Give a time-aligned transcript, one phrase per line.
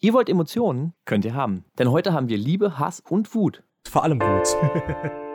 [0.00, 0.92] Ihr wollt Emotionen?
[1.06, 1.64] Könnt ihr haben.
[1.76, 3.64] Denn heute haben wir Liebe, Hass und Wut.
[3.88, 4.56] Vor allem Wut.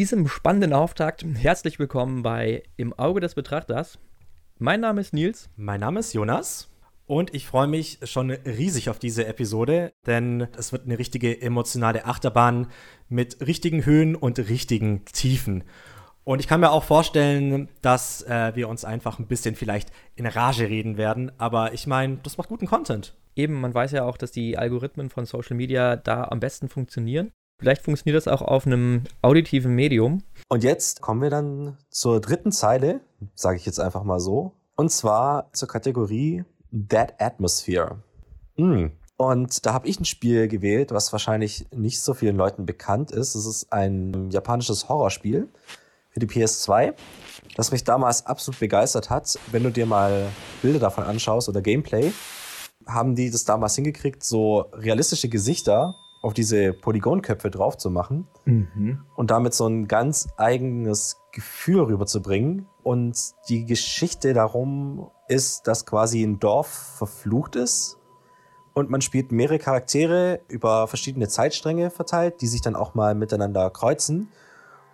[0.00, 3.98] diesem spannenden Auftakt herzlich willkommen bei Im Auge des Betrachters.
[4.58, 5.50] Mein Name ist Nils.
[5.56, 6.70] Mein Name ist Jonas.
[7.04, 12.06] Und ich freue mich schon riesig auf diese Episode, denn es wird eine richtige emotionale
[12.06, 12.68] Achterbahn
[13.10, 15.64] mit richtigen Höhen und richtigen Tiefen.
[16.24, 20.24] Und ich kann mir auch vorstellen, dass äh, wir uns einfach ein bisschen vielleicht in
[20.24, 21.30] Rage reden werden.
[21.36, 23.18] Aber ich meine, das macht guten Content.
[23.36, 27.32] Eben, man weiß ja auch, dass die Algorithmen von Social Media da am besten funktionieren.
[27.60, 30.22] Vielleicht funktioniert das auch auf einem auditiven Medium.
[30.48, 33.00] Und jetzt kommen wir dann zur dritten Zeile,
[33.34, 34.52] sage ich jetzt einfach mal so.
[34.76, 37.98] Und zwar zur Kategorie Dead Atmosphere.
[38.56, 38.86] Mm.
[39.18, 43.34] Und da habe ich ein Spiel gewählt, was wahrscheinlich nicht so vielen Leuten bekannt ist.
[43.34, 45.46] Es ist ein japanisches Horrorspiel
[46.08, 46.94] für die PS2,
[47.56, 49.38] das mich damals absolut begeistert hat.
[49.52, 50.30] Wenn du dir mal
[50.62, 52.10] Bilder davon anschaust oder Gameplay,
[52.86, 59.00] haben die das damals hingekriegt, so realistische Gesichter auf diese Polygonköpfe drauf zu machen mhm.
[59.16, 62.66] und damit so ein ganz eigenes Gefühl rüberzubringen.
[62.82, 63.16] Und
[63.48, 68.00] die Geschichte darum ist, dass quasi ein Dorf verflucht ist
[68.74, 73.68] und man spielt mehrere Charaktere über verschiedene Zeitstränge verteilt, die sich dann auch mal miteinander
[73.70, 74.28] kreuzen.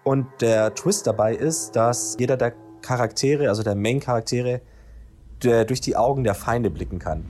[0.03, 4.61] Und der Twist dabei ist, dass jeder der Charaktere, also der Main-Charaktere,
[5.41, 7.27] durch die Augen der Feinde blicken kann.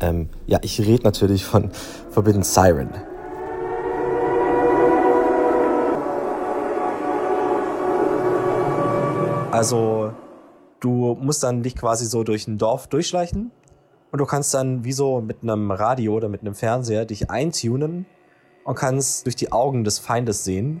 [0.00, 1.70] Ähm, ja, ich rede natürlich von
[2.10, 2.90] Forbidden Siren.
[9.52, 10.14] Also
[10.80, 13.50] du musst dann dich quasi so durch ein Dorf durchschleichen
[14.10, 18.06] und du kannst dann wie so mit einem Radio oder mit einem Fernseher dich eintunen
[18.64, 20.80] und kannst durch die Augen des Feindes sehen,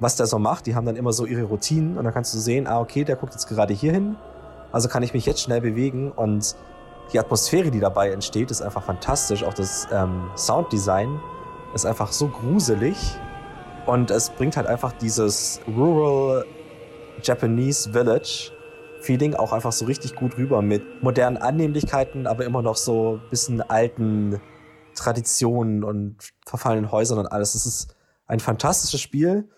[0.00, 0.66] was der so macht.
[0.66, 3.16] Die haben dann immer so ihre Routinen und dann kannst du sehen, ah okay, der
[3.16, 4.16] guckt jetzt gerade hier hin,
[4.72, 6.56] also kann ich mich jetzt schnell bewegen und
[7.12, 9.44] die Atmosphäre, die dabei entsteht, ist einfach fantastisch.
[9.44, 11.20] Auch das ähm, Sounddesign
[11.74, 12.96] ist einfach so gruselig
[13.84, 16.46] und es bringt halt einfach dieses Rural
[17.22, 18.52] Japanese Village
[19.00, 23.30] Feeling auch einfach so richtig gut rüber mit modernen Annehmlichkeiten, aber immer noch so ein
[23.30, 24.40] bisschen alten
[24.94, 27.54] Traditionen und verfallenen Häusern und alles.
[27.54, 27.94] Es ist
[28.26, 29.48] ein fantastisches Spiel,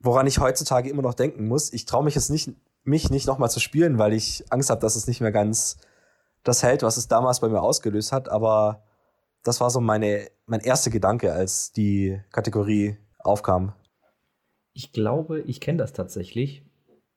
[0.00, 1.72] woran ich heutzutage immer noch denken muss.
[1.72, 2.50] Ich traue mich jetzt nicht,
[2.84, 5.76] mich nicht nochmal zu spielen, weil ich Angst habe, dass es nicht mehr ganz
[6.42, 8.28] das hält, was es damals bei mir ausgelöst hat.
[8.28, 8.82] Aber
[9.44, 13.74] das war so meine, mein erster Gedanke, als die Kategorie aufkam.
[14.74, 16.64] Ich glaube, ich kenne das tatsächlich.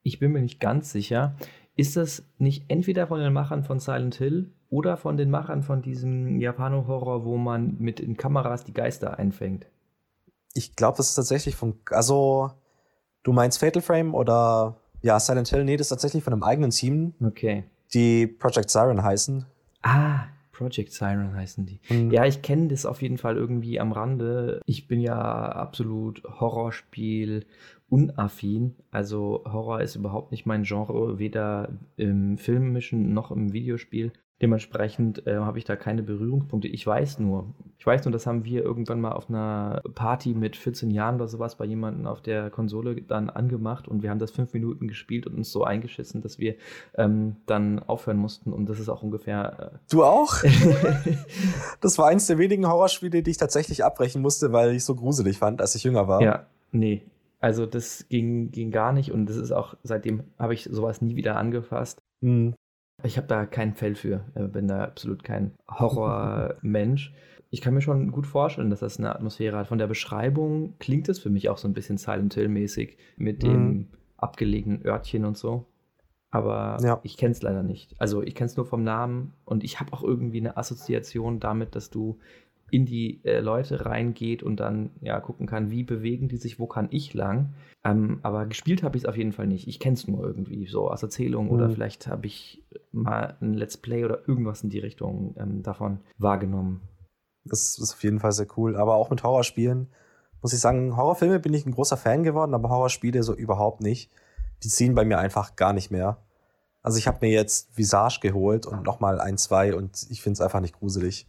[0.03, 1.35] Ich bin mir nicht ganz sicher.
[1.75, 5.81] Ist das nicht entweder von den Machern von Silent Hill oder von den Machern von
[5.81, 9.67] diesem Japano-Horror, wo man mit den Kameras die Geister einfängt?
[10.53, 11.79] Ich glaube, das ist tatsächlich von.
[11.89, 12.51] Also,
[13.23, 15.65] du meinst Fatal Frame oder ja, Silent Hill?
[15.65, 17.13] Nee, das ist tatsächlich von einem eigenen Team.
[17.21, 17.65] Okay.
[17.93, 19.45] Die Project Siren heißen.
[19.81, 21.79] Ah, Project Siren heißen die.
[21.89, 22.11] Mhm.
[22.11, 24.61] Ja, ich kenne das auf jeden Fall irgendwie am Rande.
[24.65, 27.45] Ich bin ja absolut Horrorspiel
[27.89, 28.75] unaffin.
[28.91, 34.13] Also Horror ist überhaupt nicht mein Genre, weder im Filmischen noch im Videospiel.
[34.41, 36.67] Dementsprechend äh, habe ich da keine Berührungspunkte.
[36.67, 40.57] Ich weiß nur, ich weiß nur, das haben wir irgendwann mal auf einer Party mit
[40.57, 44.31] 14 Jahren oder sowas bei jemandem auf der Konsole dann angemacht und wir haben das
[44.31, 46.55] fünf Minuten gespielt und uns so eingeschissen, dass wir
[46.95, 49.71] ähm, dann aufhören mussten und das ist auch ungefähr.
[49.73, 50.35] Äh du auch?
[51.79, 55.37] das war eins der wenigen Horrorspiele, die ich tatsächlich abbrechen musste, weil ich so gruselig
[55.37, 56.21] fand, als ich jünger war.
[56.21, 57.03] Ja, nee.
[57.39, 61.15] Also das ging, ging gar nicht und das ist auch, seitdem habe ich sowas nie
[61.15, 61.99] wieder angefasst.
[62.19, 62.55] Mhm.
[63.05, 67.13] Ich habe da kein Fell für, äh, bin da absolut kein Horrormensch.
[67.51, 69.67] Ich kann mir schon gut vorstellen, dass das eine Atmosphäre hat.
[69.67, 73.47] Von der Beschreibung klingt es für mich auch so ein bisschen Silent Hill-mäßig mit mhm.
[73.47, 73.87] dem
[74.17, 75.65] abgelegenen Örtchen und so.
[76.31, 76.99] Aber ja.
[77.03, 77.95] ich kenne es leider nicht.
[77.97, 81.75] Also ich kenne es nur vom Namen und ich habe auch irgendwie eine Assoziation damit,
[81.75, 82.19] dass du
[82.71, 86.67] in die äh, Leute reingeht und dann ja gucken kann, wie bewegen die sich, wo
[86.67, 87.53] kann ich lang.
[87.83, 89.67] Ähm, aber gespielt habe ich es auf jeden Fall nicht.
[89.67, 91.51] Ich kenne es nur irgendwie so aus Erzählung mhm.
[91.51, 95.99] oder vielleicht habe ich mal ein Let's Play oder irgendwas in die Richtung ähm, davon
[96.17, 96.81] wahrgenommen.
[97.43, 98.75] Das ist auf jeden Fall sehr cool.
[98.75, 99.87] Aber auch mit Horrorspielen
[100.41, 104.11] muss ich sagen, Horrorfilme bin ich ein großer Fan geworden, aber Horrorspiele so überhaupt nicht.
[104.63, 106.17] die ziehen bei mir einfach gar nicht mehr.
[106.81, 110.41] Also ich habe mir jetzt Visage geholt und nochmal ein, zwei und ich finde es
[110.41, 111.25] einfach nicht gruselig.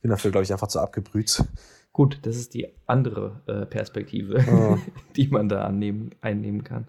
[0.00, 1.44] Ich bin dafür, glaube ich, einfach zu abgebrüht.
[1.92, 4.78] Gut, das ist die andere äh, Perspektive, oh.
[5.16, 6.88] die man da annehmen, einnehmen kann.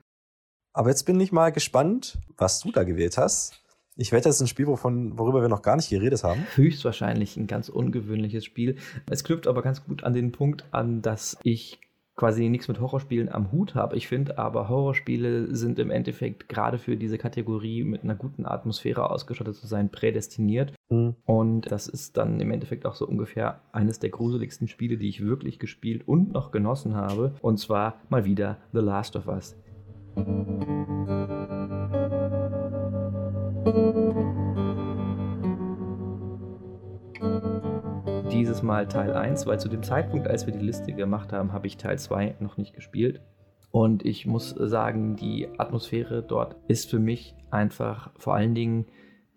[0.72, 3.62] Aber jetzt bin ich mal gespannt, was du da gewählt hast.
[3.98, 6.46] Ich wette, das ist ein Spiel, wovon, worüber wir noch gar nicht geredet haben.
[6.56, 8.78] Höchstwahrscheinlich ein ganz ungewöhnliches Spiel.
[9.10, 11.81] Es knüpft aber ganz gut an den Punkt an, dass ich
[12.16, 13.96] quasi nichts mit Horrorspielen am Hut habe.
[13.96, 19.10] Ich finde aber, Horrorspiele sind im Endeffekt gerade für diese Kategorie mit einer guten Atmosphäre
[19.10, 20.74] ausgestattet zu sein, prädestiniert.
[20.90, 21.16] Mhm.
[21.25, 25.25] Und das ist dann im Endeffekt auch so ungefähr eines der gruseligsten Spiele, die ich
[25.25, 27.34] wirklich gespielt und noch genossen habe.
[27.42, 29.56] Und zwar mal wieder The Last of Us.
[38.31, 41.68] Dieses Mal Teil 1, weil zu dem Zeitpunkt, als wir die Liste gemacht haben, habe
[41.68, 43.22] ich Teil 2 noch nicht gespielt.
[43.72, 48.86] Und ich muss sagen, die Atmosphäre dort ist für mich einfach vor allen Dingen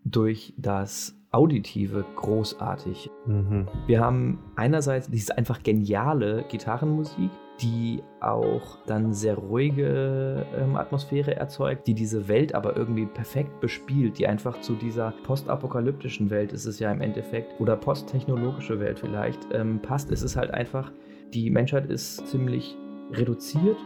[0.04, 3.10] durch das Auditive großartig.
[3.26, 3.66] Mhm.
[3.88, 7.30] Wir haben einerseits diese einfach geniale Gitarrenmusik,
[7.60, 14.18] die auch dann sehr ruhige ähm, Atmosphäre erzeugt, die diese Welt aber irgendwie perfekt bespielt,
[14.18, 19.40] die einfach zu dieser postapokalyptischen Welt ist es ja im Endeffekt oder posttechnologische Welt vielleicht
[19.52, 20.10] ähm, passt.
[20.10, 20.90] Es ist halt einfach,
[21.32, 22.76] die Menschheit ist ziemlich
[23.12, 23.76] reduziert.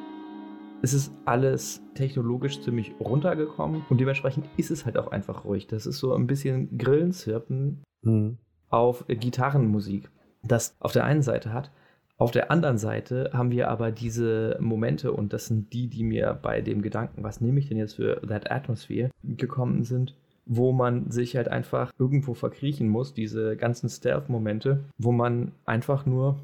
[0.80, 5.66] Es ist alles technologisch ziemlich runtergekommen und dementsprechend ist es halt auch einfach ruhig.
[5.66, 8.38] Das ist so ein bisschen Grillenzirpen mhm.
[8.70, 10.08] auf Gitarrenmusik,
[10.42, 11.70] das auf der einen Seite hat.
[12.18, 16.36] Auf der anderen Seite haben wir aber diese Momente, und das sind die, die mir
[16.42, 21.12] bei dem Gedanken, was nehme ich denn jetzt für That Atmosphere, gekommen sind, wo man
[21.12, 26.36] sich halt einfach irgendwo verkriechen muss, diese ganzen Stealth-Momente, wo man einfach nur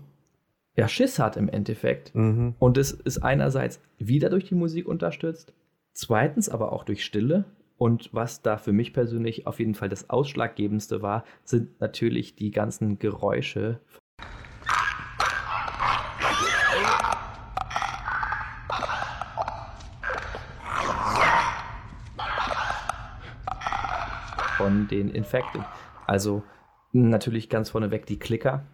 [0.76, 2.14] ja, Schiss hat im Endeffekt.
[2.14, 2.54] Mhm.
[2.60, 5.52] Und es ist einerseits wieder durch die Musik unterstützt,
[5.92, 7.44] zweitens aber auch durch Stille.
[7.76, 12.52] Und was da für mich persönlich auf jeden Fall das Ausschlaggebendste war, sind natürlich die
[12.52, 13.80] ganzen Geräusche
[24.64, 25.60] von den Infected.
[26.06, 26.42] Also
[26.92, 28.64] natürlich ganz vorneweg die Klicker,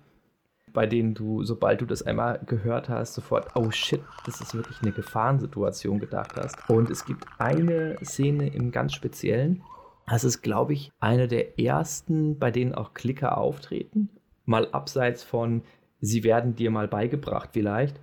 [0.72, 4.80] bei denen du, sobald du das einmal gehört hast, sofort, oh shit, das ist wirklich
[4.82, 6.56] eine Gefahrensituation gedacht hast.
[6.70, 9.64] Und es gibt eine Szene im ganz Speziellen.
[10.06, 14.10] Das ist, glaube ich, eine der ersten, bei denen auch Klicker auftreten.
[14.44, 15.62] Mal abseits von,
[16.00, 17.98] sie werden dir mal beigebracht vielleicht.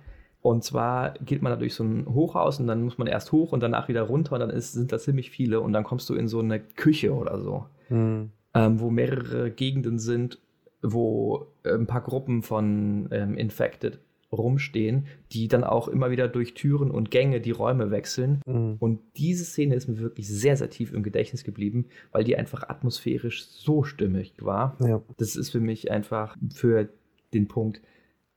[0.48, 3.52] Und zwar geht man da durch so ein Hochhaus und dann muss man erst hoch
[3.52, 6.14] und danach wieder runter und dann ist, sind da ziemlich viele und dann kommst du
[6.14, 8.30] in so eine Küche oder so, mhm.
[8.54, 10.38] ähm, wo mehrere Gegenden sind,
[10.80, 13.98] wo äh, ein paar Gruppen von ähm, Infected
[14.32, 18.40] rumstehen, die dann auch immer wieder durch Türen und Gänge die Räume wechseln.
[18.46, 18.76] Mhm.
[18.78, 22.70] Und diese Szene ist mir wirklich sehr, sehr tief im Gedächtnis geblieben, weil die einfach
[22.70, 24.78] atmosphärisch so stimmig war.
[24.80, 25.02] Ja.
[25.18, 26.88] Das ist für mich einfach für
[27.34, 27.82] den Punkt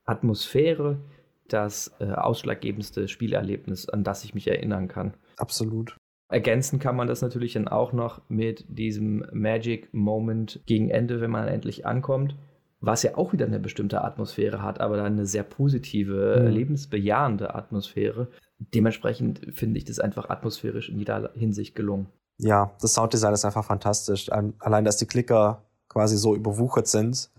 [0.04, 0.98] Atmosphäre
[1.52, 5.14] das äh, ausschlaggebendste Spielerlebnis, an das ich mich erinnern kann.
[5.36, 5.96] Absolut.
[6.28, 11.30] Ergänzen kann man das natürlich dann auch noch mit diesem Magic Moment gegen Ende, wenn
[11.30, 12.36] man endlich ankommt,
[12.80, 16.48] was ja auch wieder eine bestimmte Atmosphäre hat, aber dann eine sehr positive, mhm.
[16.48, 18.28] lebensbejahende Atmosphäre.
[18.58, 22.08] Dementsprechend finde ich das einfach atmosphärisch in jeder Hinsicht gelungen.
[22.38, 24.30] Ja, das Sounddesign ist einfach fantastisch.
[24.32, 27.30] Allein, dass die Klicker quasi so überwuchert sind,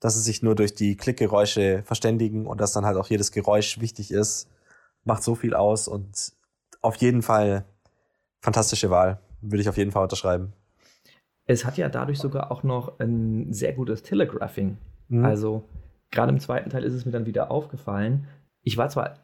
[0.00, 3.80] dass sie sich nur durch die Klickgeräusche verständigen und dass dann halt auch jedes Geräusch
[3.80, 4.48] wichtig ist,
[5.04, 6.32] macht so viel aus und
[6.82, 7.64] auf jeden Fall
[8.40, 9.20] fantastische Wahl.
[9.40, 10.52] Würde ich auf jeden Fall unterschreiben.
[11.46, 14.78] Es hat ja dadurch sogar auch noch ein sehr gutes Telegraphing.
[15.08, 15.24] Mhm.
[15.24, 15.64] Also
[16.10, 18.26] gerade im zweiten Teil ist es mir dann wieder aufgefallen.
[18.62, 19.14] Ich war zwar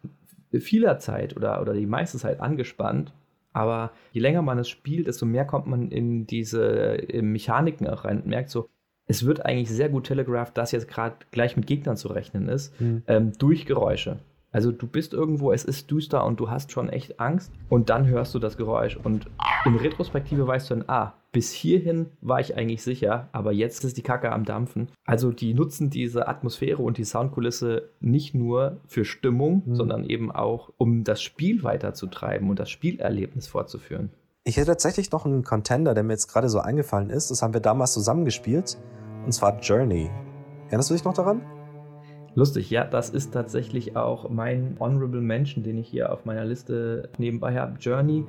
[0.53, 3.13] vieler Zeit oder, oder die meiste Zeit angespannt,
[3.53, 8.23] aber je länger man es spielt, desto mehr kommt man in diese Mechaniken auch rein
[8.23, 8.69] und merkt so,
[9.07, 12.79] es wird eigentlich sehr gut telegraphed, dass jetzt gerade gleich mit Gegnern zu rechnen ist,
[12.81, 13.03] mhm.
[13.07, 14.21] ähm, durch Geräusche.
[14.53, 18.07] Also du bist irgendwo, es ist düster und du hast schon echt Angst und dann
[18.07, 19.27] hörst du das Geräusch und
[19.65, 23.97] in Retrospektive weißt du dann, ah, bis hierhin war ich eigentlich sicher, aber jetzt ist
[23.97, 24.89] die Kacke am Dampfen.
[25.07, 29.75] Also die nutzen diese Atmosphäre und die Soundkulisse nicht nur für Stimmung, mhm.
[29.75, 34.11] sondern eben auch, um das Spiel weiterzutreiben und das Spielerlebnis fortzuführen.
[34.45, 37.31] Ich hätte tatsächlich noch einen Contender, der mir jetzt gerade so eingefallen ist.
[37.31, 38.77] Das haben wir damals zusammengespielt.
[39.25, 40.11] Und zwar Journey.
[40.67, 41.43] Erinnerst du dich noch daran?
[42.35, 47.09] Lustig, ja, das ist tatsächlich auch mein Honorable Mention, den ich hier auf meiner Liste
[47.19, 47.79] nebenbei habe.
[47.79, 48.25] Journey,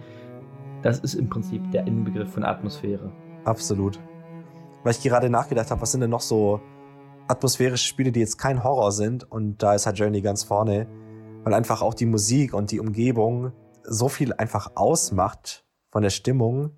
[0.84, 3.12] das ist im Prinzip der Inbegriff von Atmosphäre.
[3.44, 4.00] Absolut.
[4.84, 6.62] Weil ich gerade nachgedacht habe, was sind denn noch so
[7.28, 10.86] atmosphärische Spiele, die jetzt kein Horror sind und da ist halt Journey ganz vorne,
[11.44, 13.52] weil einfach auch die Musik und die Umgebung
[13.84, 15.63] so viel einfach ausmacht
[15.94, 16.72] von der Stimmung.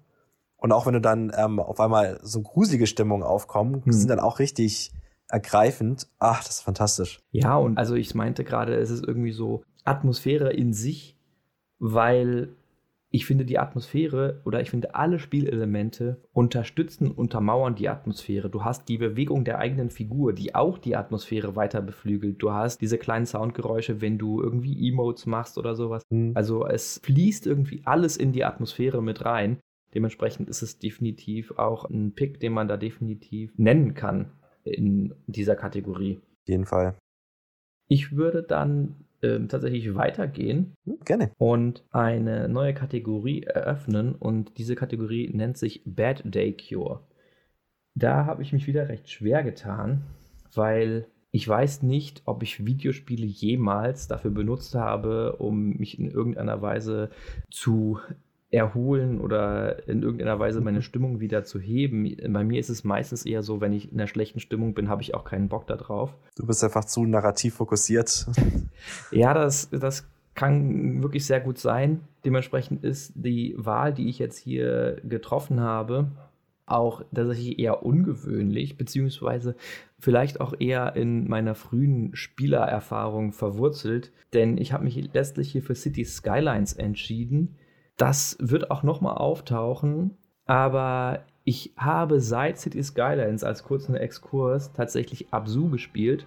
[0.57, 3.93] Und auch wenn du dann ähm, auf einmal so gruselige Stimmungen aufkommen, hm.
[3.93, 4.91] sind dann auch richtig
[5.29, 6.07] ergreifend.
[6.19, 7.21] Ach, das ist fantastisch.
[7.31, 11.15] Ja, und also ich meinte gerade, es ist irgendwie so Atmosphäre in sich,
[11.79, 12.49] weil
[13.15, 18.49] ich finde die Atmosphäre oder ich finde alle Spielelemente unterstützen, untermauern die Atmosphäre.
[18.49, 22.41] Du hast die Bewegung der eigenen Figur, die auch die Atmosphäre weiter beflügelt.
[22.41, 26.03] Du hast diese kleinen Soundgeräusche, wenn du irgendwie Emotes machst oder sowas.
[26.09, 26.33] Mhm.
[26.35, 29.61] Also es fließt irgendwie alles in die Atmosphäre mit rein.
[29.93, 34.33] Dementsprechend ist es definitiv auch ein Pick, den man da definitiv nennen kann
[34.65, 36.17] in dieser Kategorie.
[36.17, 36.97] Auf jeden Fall.
[37.87, 40.75] Ich würde dann ähm, tatsächlich weitergehen.
[40.85, 41.31] Hm, gerne.
[41.37, 44.15] Und eine neue Kategorie eröffnen.
[44.15, 47.01] Und diese Kategorie nennt sich Bad Day Cure.
[47.95, 50.03] Da habe ich mich wieder recht schwer getan,
[50.53, 56.61] weil ich weiß nicht, ob ich Videospiele jemals dafür benutzt habe, um mich in irgendeiner
[56.61, 57.09] Weise
[57.51, 57.99] zu
[58.51, 62.15] erholen oder in irgendeiner Weise meine Stimmung wieder zu heben.
[62.29, 65.01] Bei mir ist es meistens eher so, wenn ich in einer schlechten Stimmung bin, habe
[65.01, 66.15] ich auch keinen Bock darauf.
[66.35, 68.27] Du bist einfach zu narrativ fokussiert.
[69.11, 72.01] ja, das, das kann wirklich sehr gut sein.
[72.23, 76.11] Dementsprechend ist die Wahl, die ich jetzt hier getroffen habe,
[76.65, 79.55] auch tatsächlich eher ungewöhnlich, beziehungsweise
[79.99, 85.75] vielleicht auch eher in meiner frühen Spielererfahrung verwurzelt, denn ich habe mich letztlich hier für
[85.75, 87.55] City Skylines entschieden
[87.97, 95.31] das wird auch nochmal auftauchen, aber ich habe seit City Skylines als kurzen Exkurs tatsächlich
[95.31, 96.25] Absu gespielt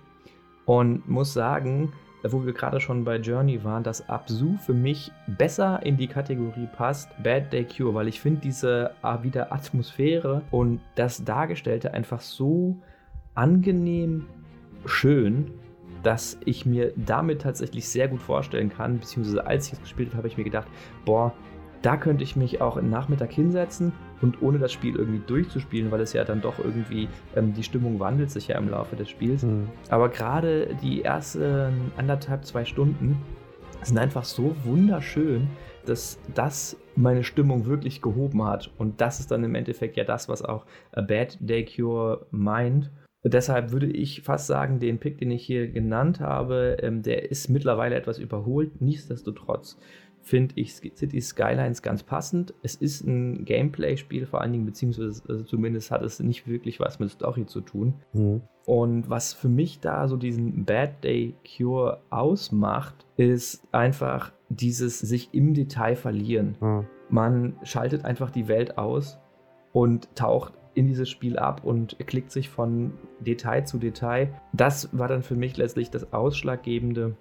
[0.65, 1.93] und muss sagen,
[2.25, 6.69] wo wir gerade schon bei Journey waren, dass Absu für mich besser in die Kategorie
[6.77, 12.77] passt, Bad Day Cure, weil ich finde diese wieder Atmosphäre und das Dargestellte einfach so
[13.35, 14.27] angenehm
[14.85, 15.53] schön,
[16.03, 20.19] dass ich mir damit tatsächlich sehr gut vorstellen kann, beziehungsweise als ich es gespielt habe,
[20.19, 20.69] habe ich mir gedacht,
[21.05, 21.33] boah,
[21.83, 26.01] da könnte ich mich auch im Nachmittag hinsetzen und ohne das Spiel irgendwie durchzuspielen, weil
[26.01, 29.43] es ja dann doch irgendwie, ähm, die Stimmung wandelt sich ja im Laufe des Spiels.
[29.43, 29.69] Mhm.
[29.89, 33.17] Aber gerade die ersten anderthalb, zwei Stunden
[33.83, 35.49] sind einfach so wunderschön,
[35.87, 38.71] dass das meine Stimmung wirklich gehoben hat.
[38.77, 42.91] Und das ist dann im Endeffekt ja das, was auch A Bad Day Cure meint.
[43.25, 47.49] Deshalb würde ich fast sagen, den Pick, den ich hier genannt habe, ähm, der ist
[47.49, 48.81] mittlerweile etwas überholt.
[48.81, 49.79] Nichtsdestotrotz
[50.29, 52.53] finde ich City Skylines ganz passend.
[52.63, 56.99] Es ist ein Gameplay-Spiel vor allen Dingen, beziehungsweise also zumindest hat es nicht wirklich was
[56.99, 57.95] mit Story zu tun.
[58.13, 58.43] Mhm.
[58.67, 65.33] Und was für mich da so diesen Bad Day Cure ausmacht, ist einfach dieses sich
[65.33, 66.57] im Detail verlieren.
[66.61, 66.87] Mhm.
[67.09, 69.19] Man schaltet einfach die Welt aus
[69.73, 74.35] und taucht in dieses Spiel ab und klickt sich von Detail zu Detail.
[74.53, 77.17] Das war dann für mich letztlich das Ausschlaggebende,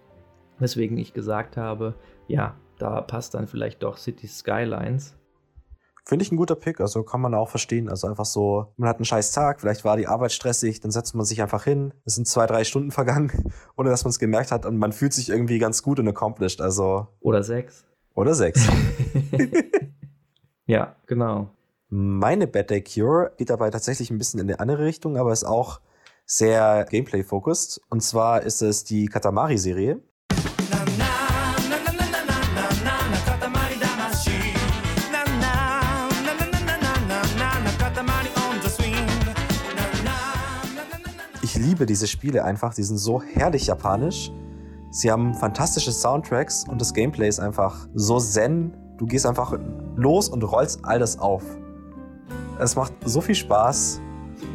[0.59, 1.95] weswegen ich gesagt habe,
[2.27, 5.15] ja, da passt dann vielleicht doch City Skylines.
[6.05, 7.89] Finde ich ein guter Pick, also kann man auch verstehen.
[7.89, 11.15] Also einfach so, man hat einen scheiß Tag, vielleicht war die Arbeit stressig, dann setzt
[11.15, 14.51] man sich einfach hin, es sind zwei, drei Stunden vergangen, ohne dass man es gemerkt
[14.53, 16.61] hat und man fühlt sich irgendwie ganz gut und accomplished.
[16.61, 17.07] Also.
[17.19, 17.83] Oder sechs.
[18.15, 18.65] Oder sechs.
[20.65, 21.49] ja, genau.
[21.89, 25.43] Meine Bad Day Cure geht dabei tatsächlich ein bisschen in eine andere Richtung, aber ist
[25.43, 25.81] auch
[26.25, 27.81] sehr Gameplay-focused.
[27.89, 30.01] Und zwar ist es die Katamari-Serie.
[41.77, 42.73] Liebe diese Spiele einfach.
[42.73, 44.31] Die sind so herrlich japanisch.
[44.89, 48.75] Sie haben fantastische Soundtracks und das Gameplay ist einfach so zen.
[48.97, 49.55] Du gehst einfach
[49.95, 51.43] los und rollst all das auf.
[52.59, 54.01] Es macht so viel Spaß.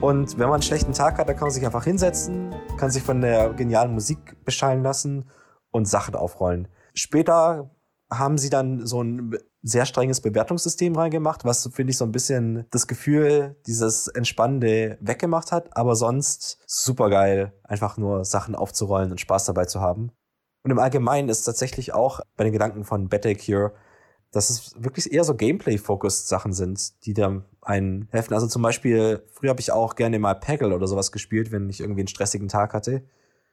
[0.00, 3.04] Und wenn man einen schlechten Tag hat, dann kann man sich einfach hinsetzen, kann sich
[3.04, 5.30] von der genialen Musik beschallen lassen
[5.70, 6.66] und Sachen aufrollen.
[6.94, 7.70] Später
[8.10, 12.66] haben sie dann so ein sehr strenges Bewertungssystem reingemacht, was, finde ich, so ein bisschen
[12.70, 15.76] das Gefühl, dieses Entspannende weggemacht hat.
[15.76, 20.10] Aber sonst super geil, einfach nur Sachen aufzurollen und Spaß dabei zu haben.
[20.64, 23.72] Und im Allgemeinen ist tatsächlich auch bei den Gedanken von Battle Cure,
[24.32, 28.34] dass es wirklich eher so Gameplay-focused Sachen sind, die da einen helfen.
[28.34, 31.80] Also zum Beispiel, früher habe ich auch gerne mal Peggle oder sowas gespielt, wenn ich
[31.80, 33.02] irgendwie einen stressigen Tag hatte.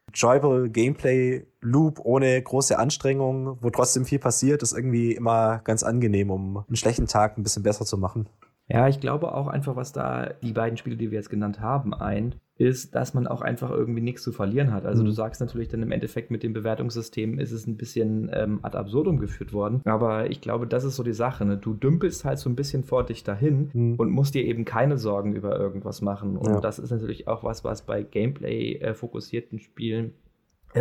[0.09, 6.31] Enjoyable Gameplay Loop ohne große Anstrengung, wo trotzdem viel passiert, ist irgendwie immer ganz angenehm,
[6.31, 8.27] um einen schlechten Tag ein bisschen besser zu machen.
[8.67, 11.93] Ja, ich glaube auch einfach, was da die beiden Spiele, die wir jetzt genannt haben,
[11.93, 14.85] ein, ist, dass man auch einfach irgendwie nichts zu verlieren hat.
[14.85, 15.07] Also mhm.
[15.07, 18.77] du sagst natürlich dann im Endeffekt mit dem Bewertungssystem ist es ein bisschen ähm, ad
[18.77, 19.81] absurdum geführt worden.
[19.85, 21.45] Aber ich glaube, das ist so die Sache.
[21.45, 21.57] Ne?
[21.57, 23.95] Du dümpelst halt so ein bisschen vor dich dahin mhm.
[23.95, 26.35] und musst dir eben keine Sorgen über irgendwas machen.
[26.35, 26.59] Und ja.
[26.59, 30.13] das ist natürlich auch was, was bei Gameplay-fokussierten äh, Spielen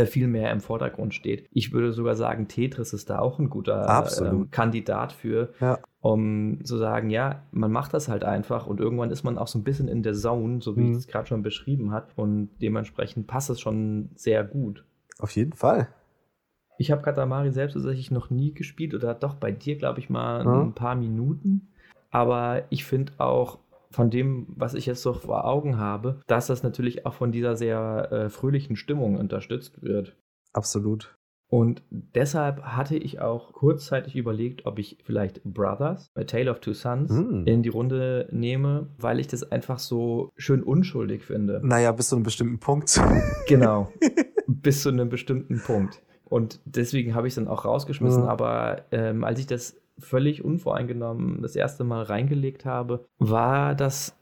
[0.06, 1.46] viel mehr im Vordergrund steht.
[1.50, 5.78] Ich würde sogar sagen, Tetris ist da auch ein guter ähm, Kandidat für, ja.
[6.00, 9.58] um zu sagen, ja, man macht das halt einfach und irgendwann ist man auch so
[9.58, 10.90] ein bisschen in der Zone, so wie mhm.
[10.92, 14.84] ich es gerade schon beschrieben habe und dementsprechend passt es schon sehr gut.
[15.18, 15.88] Auf jeden Fall.
[16.78, 20.44] Ich habe Katamari selbst tatsächlich noch nie gespielt oder doch bei dir, glaube ich, mal
[20.44, 20.68] mhm.
[20.68, 21.72] ein paar Minuten.
[22.10, 23.58] Aber ich finde auch,
[23.90, 27.56] von dem, was ich jetzt so vor Augen habe, dass das natürlich auch von dieser
[27.56, 30.16] sehr äh, fröhlichen Stimmung unterstützt wird.
[30.52, 31.18] Absolut.
[31.50, 36.74] Und deshalb hatte ich auch kurzzeitig überlegt, ob ich vielleicht Brothers, A Tale of Two
[36.74, 37.44] Sons, mm.
[37.46, 41.60] in die Runde nehme, weil ich das einfach so schön unschuldig finde.
[41.64, 43.00] Naja, bis zu einem bestimmten Punkt.
[43.48, 43.90] Genau,
[44.46, 46.02] bis zu einem bestimmten Punkt.
[46.24, 48.24] Und deswegen habe ich es dann auch rausgeschmissen.
[48.24, 48.28] Mm.
[48.28, 54.18] Aber ähm, als ich das völlig unvoreingenommen das erste Mal reingelegt habe, war das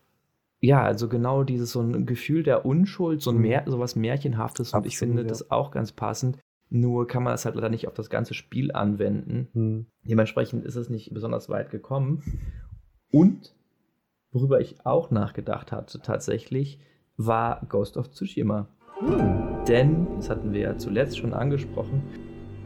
[0.61, 4.69] ja, also genau dieses so ein Gefühl der Unschuld, so ein Mehr, so was Märchenhaftes
[4.69, 5.29] Absolut, und ich finde ja.
[5.29, 6.39] das auch ganz passend.
[6.69, 9.49] Nur kann man das halt leider nicht auf das ganze Spiel anwenden.
[9.53, 9.87] Mhm.
[10.03, 12.23] Dementsprechend ist es nicht besonders weit gekommen.
[13.13, 13.55] Und
[14.33, 16.81] worüber ich auch nachgedacht hatte tatsächlich,
[17.17, 18.69] war Ghost of Tsushima.
[19.01, 19.65] Mhm.
[19.69, 22.03] Denn, das hatten wir ja zuletzt schon angesprochen,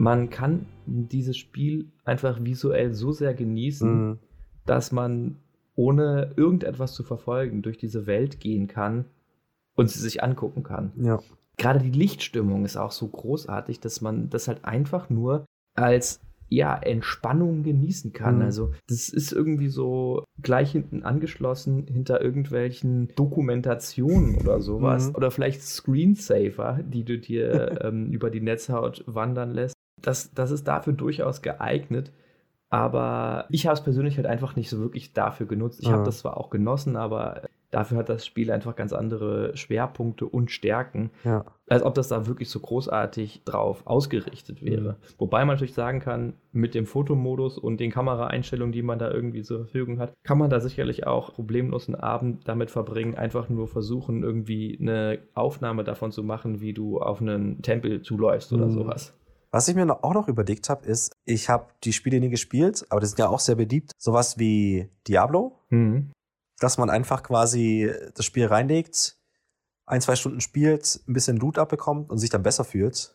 [0.01, 4.19] man kann dieses Spiel einfach visuell so sehr genießen, mhm.
[4.65, 5.37] dass man
[5.75, 9.05] ohne irgendetwas zu verfolgen durch diese Welt gehen kann
[9.75, 10.91] und sie sich angucken kann.
[10.99, 11.19] Ja.
[11.57, 16.75] Gerade die Lichtstimmung ist auch so großartig, dass man das halt einfach nur als ja,
[16.75, 18.37] Entspannung genießen kann.
[18.37, 18.41] Mhm.
[18.41, 25.09] Also das ist irgendwie so gleich hinten angeschlossen hinter irgendwelchen Dokumentationen oder sowas.
[25.09, 25.15] Mhm.
[25.15, 30.67] Oder vielleicht Screensaver, die du dir ähm, über die Netzhaut wandern lässt das, das ist
[30.67, 32.11] dafür durchaus geeignet.
[32.69, 35.81] Aber ich habe es persönlich halt einfach nicht so wirklich dafür genutzt.
[35.83, 40.25] Ich habe das zwar auch genossen, aber dafür hat das Spiel einfach ganz andere Schwerpunkte
[40.25, 41.45] und Stärken, ja.
[41.67, 44.91] als ob das da wirklich so großartig drauf ausgerichtet wäre.
[44.91, 44.95] Mhm.
[45.17, 49.41] Wobei man natürlich sagen kann, mit dem Fotomodus und den Kameraeinstellungen, die man da irgendwie
[49.41, 53.67] zur Verfügung hat, kann man da sicherlich auch problemlos einen Abend damit verbringen, einfach nur
[53.67, 58.71] versuchen, irgendwie eine Aufnahme davon zu machen, wie du auf einen Tempel zuläufst oder mhm.
[58.71, 59.13] sowas.
[59.51, 62.85] Was ich mir noch, auch noch überlegt habe, ist, ich habe die Spiele nie gespielt,
[62.89, 63.91] aber die sind ja auch sehr beliebt.
[63.97, 66.11] Sowas wie Diablo, mhm.
[66.59, 69.17] dass man einfach quasi das Spiel reinlegt,
[69.85, 73.13] ein, zwei Stunden spielt, ein bisschen Loot abbekommt und sich dann besser fühlt.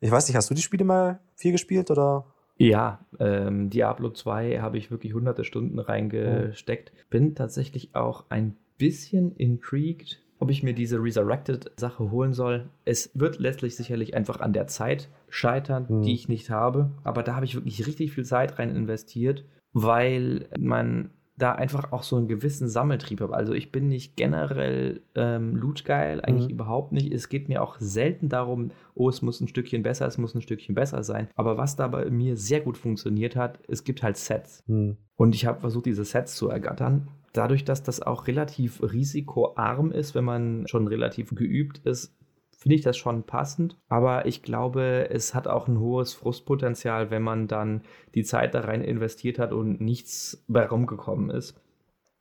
[0.00, 2.24] Ich weiß nicht, hast du die Spiele mal viel gespielt oder?
[2.56, 6.92] Ja, ähm, Diablo 2 habe ich wirklich hunderte Stunden reingesteckt.
[6.92, 6.98] Mhm.
[7.10, 12.68] Bin tatsächlich auch ein bisschen intrigued, ob ich mir diese Resurrected-Sache holen soll.
[12.84, 16.02] Es wird letztlich sicherlich einfach an der Zeit scheitern, mhm.
[16.02, 16.90] die ich nicht habe.
[17.04, 22.02] Aber da habe ich wirklich richtig viel Zeit rein investiert, weil man da einfach auch
[22.02, 23.34] so einen gewissen Sammeltrieb habe.
[23.34, 26.54] Also ich bin nicht generell ähm, lootgeil, eigentlich mhm.
[26.54, 27.12] überhaupt nicht.
[27.12, 30.42] Es geht mir auch selten darum, oh, es muss ein Stückchen besser, es muss ein
[30.42, 31.28] Stückchen besser sein.
[31.36, 34.64] Aber was da bei mir sehr gut funktioniert hat, es gibt halt Sets.
[34.66, 34.96] Mhm.
[35.16, 40.14] Und ich habe versucht, diese Sets zu ergattern dadurch, dass das auch relativ risikoarm ist,
[40.14, 42.14] wenn man schon relativ geübt ist,
[42.58, 43.78] finde ich das schon passend.
[43.88, 47.82] Aber ich glaube, es hat auch ein hohes Frustpotenzial, wenn man dann
[48.14, 51.54] die Zeit da rein investiert hat und nichts bei rumgekommen ist.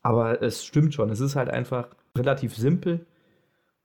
[0.02, 3.06] Aber es stimmt schon, es ist halt einfach relativ simpel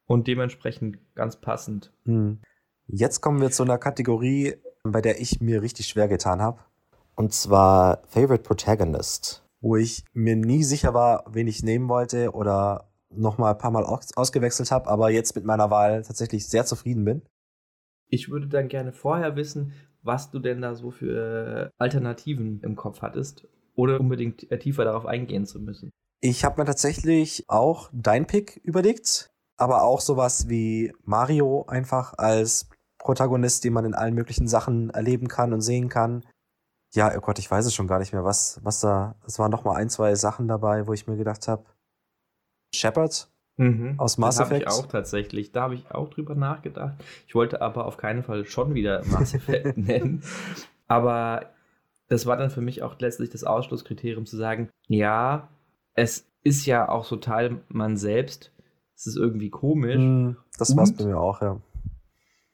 [0.06, 1.92] und dementsprechend ganz passend.
[2.04, 2.40] Hm.
[2.86, 6.60] Jetzt kommen wir zu einer Kategorie, bei der ich mir richtig schwer getan habe.
[7.14, 12.92] Und zwar Favorite Protagonist wo ich mir nie sicher war, wen ich nehmen wollte oder
[13.08, 16.66] noch mal ein paar Mal aus ausgewechselt habe, aber jetzt mit meiner Wahl tatsächlich sehr
[16.66, 17.22] zufrieden bin.
[18.08, 19.72] Ich würde dann gerne vorher wissen,
[20.02, 25.46] was du denn da so für Alternativen im Kopf hattest, oder unbedingt tiefer darauf eingehen
[25.46, 25.90] zu müssen.
[26.20, 32.68] Ich habe mir tatsächlich auch dein Pick überlegt, aber auch sowas wie Mario einfach als
[32.98, 36.24] Protagonist, den man in allen möglichen Sachen erleben kann und sehen kann
[36.94, 39.50] ja, oh Gott, ich weiß es schon gar nicht mehr, was, was da, es waren
[39.50, 41.64] noch mal ein, zwei Sachen dabei, wo ich mir gedacht habe,
[42.74, 43.94] Shepard mhm.
[43.98, 44.62] aus Mass Effect.
[44.62, 46.94] ich auch tatsächlich, da habe ich auch drüber nachgedacht.
[47.26, 50.22] Ich wollte aber auf keinen Fall schon wieder Mass Effect nennen.
[50.86, 51.52] Aber
[52.08, 55.48] das war dann für mich auch letztlich das Ausschlusskriterium zu sagen, ja,
[55.94, 58.52] es ist ja auch so Teil man selbst.
[58.94, 59.96] Es ist irgendwie komisch.
[59.96, 61.60] Mm, das war es bei mir auch, ja.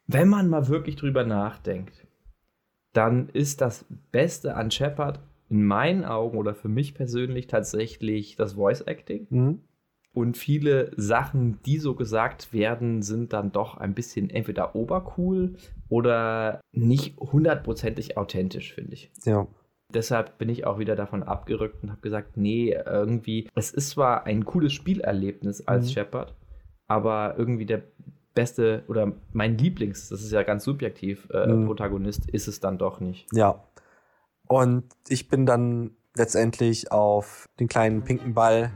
[0.06, 2.06] Wenn man mal wirklich drüber nachdenkt,
[2.98, 8.54] dann ist das Beste an Shepard in meinen Augen oder für mich persönlich tatsächlich das
[8.54, 9.28] Voice Acting.
[9.30, 9.60] Mhm.
[10.12, 15.54] Und viele Sachen, die so gesagt werden, sind dann doch ein bisschen entweder obercool
[15.88, 19.12] oder nicht hundertprozentig authentisch, finde ich.
[19.24, 19.46] Ja.
[19.94, 24.26] Deshalb bin ich auch wieder davon abgerückt und habe gesagt, nee, irgendwie, es ist zwar
[24.26, 25.92] ein cooles Spielerlebnis als mhm.
[25.92, 26.34] Shepard,
[26.88, 27.84] aber irgendwie der
[28.38, 31.66] beste oder mein Lieblings, das ist ja ganz subjektiv, äh, mhm.
[31.66, 33.26] Protagonist ist es dann doch nicht.
[33.32, 33.64] Ja.
[34.46, 38.70] Und ich bin dann letztendlich auf den kleinen pinken Ball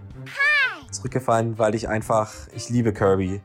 [0.91, 3.41] zurückgefallen, weil ich einfach, ich liebe Kirby.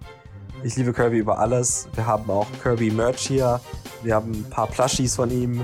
[0.63, 1.87] Ich liebe Kirby über alles.
[1.93, 3.61] Wir haben auch Kirby Merch hier.
[4.01, 5.61] Wir haben ein paar Plushies von ihm.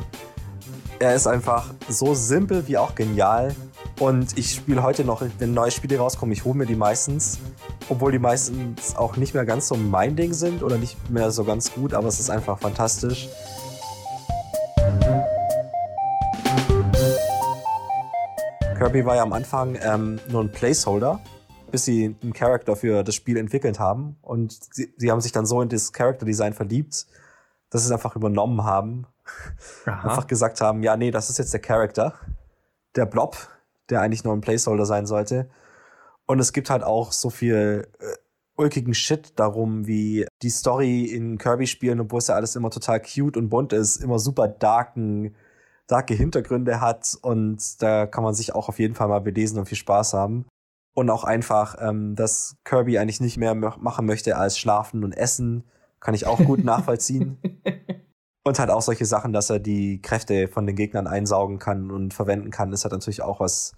[1.00, 3.56] Er ist einfach so simpel wie auch genial.
[4.04, 7.40] Und ich spiele heute noch, wenn neue Spiele rauskommen, ich hole mir die meistens.
[7.88, 11.46] Obwohl die meistens auch nicht mehr ganz so mein Ding sind oder nicht mehr so
[11.46, 13.30] ganz gut, aber es ist einfach fantastisch.
[18.78, 21.22] Kirby war ja am Anfang ähm, nur ein Placeholder,
[21.72, 24.18] bis sie einen Charakter für das Spiel entwickelt haben.
[24.22, 27.08] Und sie, sie haben sich dann so in das Character Design verliebt,
[27.70, 29.08] dass sie es einfach übernommen haben.
[29.86, 30.10] Aha.
[30.10, 32.16] Einfach gesagt haben, ja, nee, das ist jetzt der Charakter.
[32.98, 33.38] Der Blob,
[33.90, 35.50] der eigentlich nur ein Placeholder sein sollte.
[36.26, 38.16] Und es gibt halt auch so viel äh,
[38.56, 43.38] ulkigen Shit darum, wie die Story in Kirby-Spielen, obwohl es ja alles immer total cute
[43.38, 45.36] und bunt ist, immer super darken,
[45.88, 47.18] darke Hintergründe hat.
[47.22, 50.46] Und da kann man sich auch auf jeden Fall mal belesen und viel Spaß haben.
[50.94, 55.64] Und auch einfach, ähm, dass Kirby eigentlich nicht mehr machen möchte als schlafen und essen,
[56.00, 57.40] kann ich auch gut nachvollziehen.
[58.46, 62.14] Und halt auch solche Sachen, dass er die Kräfte von den Gegnern einsaugen kann und
[62.14, 63.74] verwenden kann, ist halt natürlich auch was,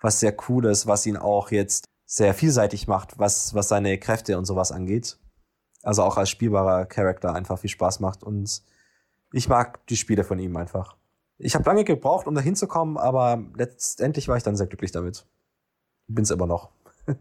[0.00, 4.44] was sehr Cooles, was ihn auch jetzt sehr vielseitig macht, was, was seine Kräfte und
[4.44, 5.18] sowas angeht.
[5.82, 8.62] Also auch als spielbarer Charakter einfach viel Spaß macht und
[9.32, 10.96] ich mag die Spiele von ihm einfach.
[11.38, 15.26] Ich habe lange gebraucht, um da hinzukommen, aber letztendlich war ich dann sehr glücklich damit.
[16.06, 16.70] Bin's immer noch.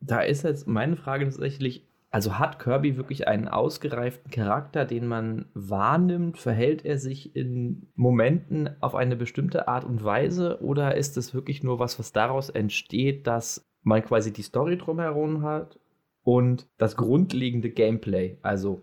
[0.00, 5.46] da ist jetzt meine Frage tatsächlich, also hat Kirby wirklich einen ausgereiften Charakter, den man
[5.52, 6.38] wahrnimmt?
[6.38, 10.62] Verhält er sich in Momenten auf eine bestimmte Art und Weise?
[10.62, 15.42] Oder ist es wirklich nur was, was daraus entsteht, dass man quasi die Story drumherum
[15.42, 15.80] hat
[16.22, 18.82] und das grundlegende Gameplay, also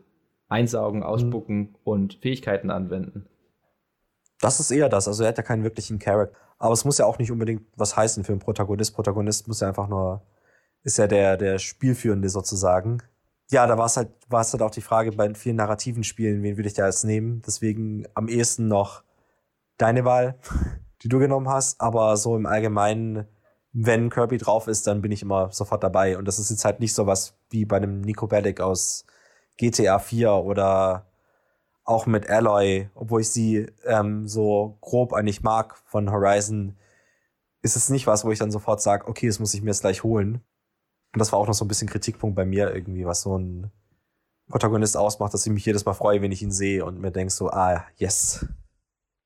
[0.50, 1.76] einsaugen, ausspucken mhm.
[1.86, 3.28] und Fähigkeiten anwenden?
[4.42, 5.08] Das ist eher das.
[5.08, 6.36] Also er hat ja keinen wirklichen Charakter.
[6.58, 8.94] Aber es muss ja auch nicht unbedingt was heißen für einen Protagonist.
[8.94, 10.22] Protagonist muss ja einfach nur,
[10.84, 13.02] ist ja der, der Spielführende sozusagen
[13.52, 16.42] ja, da war es halt, war es halt auch die Frage bei vielen narrativen Spielen,
[16.42, 17.42] wen würde ich da jetzt nehmen?
[17.46, 19.04] Deswegen am ehesten noch
[19.78, 20.40] deine Wahl,
[21.04, 21.82] die du genommen hast.
[21.82, 23.28] Aber so im Allgemeinen,
[23.74, 26.18] wenn Kirby drauf ist, dann bin ich immer sofort dabei.
[26.18, 29.06] Und das ist jetzt halt nicht so was wie bei einem Nico Bellic aus
[29.58, 31.08] GTA 4 oder
[31.84, 36.78] auch mit Alloy, obwohl ich sie ähm, so grob eigentlich mag von Horizon,
[37.62, 39.82] ist es nicht was, wo ich dann sofort sage, okay, das muss ich mir jetzt
[39.82, 40.42] gleich holen.
[41.14, 43.72] Und das war auch noch so ein bisschen Kritikpunkt bei mir irgendwie, was so ein
[44.50, 47.34] Protagonist ausmacht, dass ich mich jedes Mal freue, wenn ich ihn sehe und mir denke
[47.34, 48.46] so, ah, yes,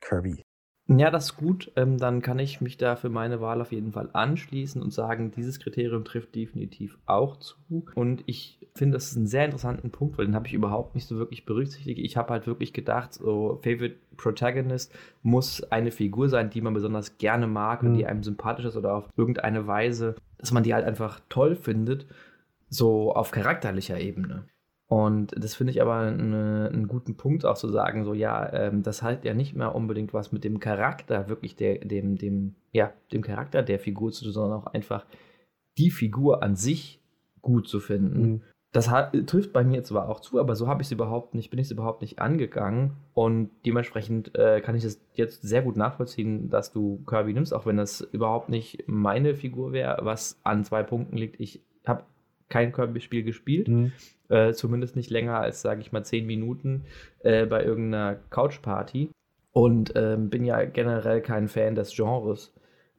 [0.02, 0.45] Kirby.
[0.88, 1.72] Ja, das ist gut.
[1.76, 5.32] Ähm, dann kann ich mich da für meine Wahl auf jeden Fall anschließen und sagen,
[5.32, 7.56] dieses Kriterium trifft definitiv auch zu.
[7.96, 11.08] Und ich finde, das ist ein sehr interessanten Punkt, weil den habe ich überhaupt nicht
[11.08, 12.00] so wirklich berücksichtigt.
[12.00, 14.94] Ich habe halt wirklich gedacht, so Favorite Protagonist
[15.24, 17.90] muss eine Figur sein, die man besonders gerne mag mhm.
[17.90, 21.56] und die einem sympathisch ist oder auf irgendeine Weise, dass man die halt einfach toll
[21.56, 22.06] findet,
[22.70, 24.46] so auf charakterlicher Ebene.
[24.88, 28.84] Und das finde ich aber eine, einen guten Punkt auch zu sagen, so ja, ähm,
[28.84, 32.94] das hat ja nicht mehr unbedingt was mit dem Charakter, wirklich der, dem, dem, ja,
[33.12, 35.06] dem Charakter der Figur zu tun, sondern auch einfach
[35.78, 37.02] die Figur an sich
[37.42, 38.22] gut zu finden.
[38.22, 38.42] Mhm.
[38.76, 41.50] Das hat, trifft bei mir zwar auch zu, aber so habe ich es überhaupt nicht,
[41.50, 42.92] bin ich es überhaupt nicht angegangen.
[43.14, 47.66] Und dementsprechend äh, kann ich es jetzt sehr gut nachvollziehen, dass du Kirby nimmst, auch
[47.66, 51.40] wenn das überhaupt nicht meine Figur wäre, was an zwei Punkten liegt.
[51.40, 51.65] Ich
[52.50, 53.68] kein Kirby-Spiel gespielt.
[53.68, 53.92] Mhm.
[54.30, 56.86] Äh, zumindest nicht länger als, sage ich mal, zehn Minuten
[57.20, 59.10] äh, bei irgendeiner Couch-Party.
[59.52, 62.54] Und ähm, bin ja generell kein Fan des Genres.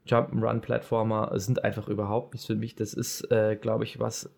[0.07, 2.75] Jump'n'Run-Plattformer sind einfach überhaupt nichts für mich.
[2.75, 4.35] Das ist, äh, glaube ich, was.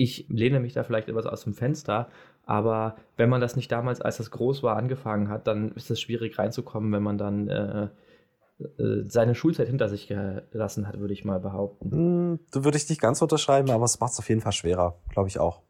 [0.00, 2.08] Ich lehne mich da vielleicht etwas aus dem Fenster,
[2.46, 6.00] aber wenn man das nicht damals, als das groß war, angefangen hat, dann ist es
[6.00, 7.88] schwierig reinzukommen, wenn man dann äh,
[9.06, 11.90] seine Schulzeit hinter sich gelassen hat, würde ich mal behaupten.
[11.90, 14.98] Hm, du würde ich nicht ganz unterschreiben, aber es macht es auf jeden Fall schwerer,
[15.10, 15.62] glaube ich auch.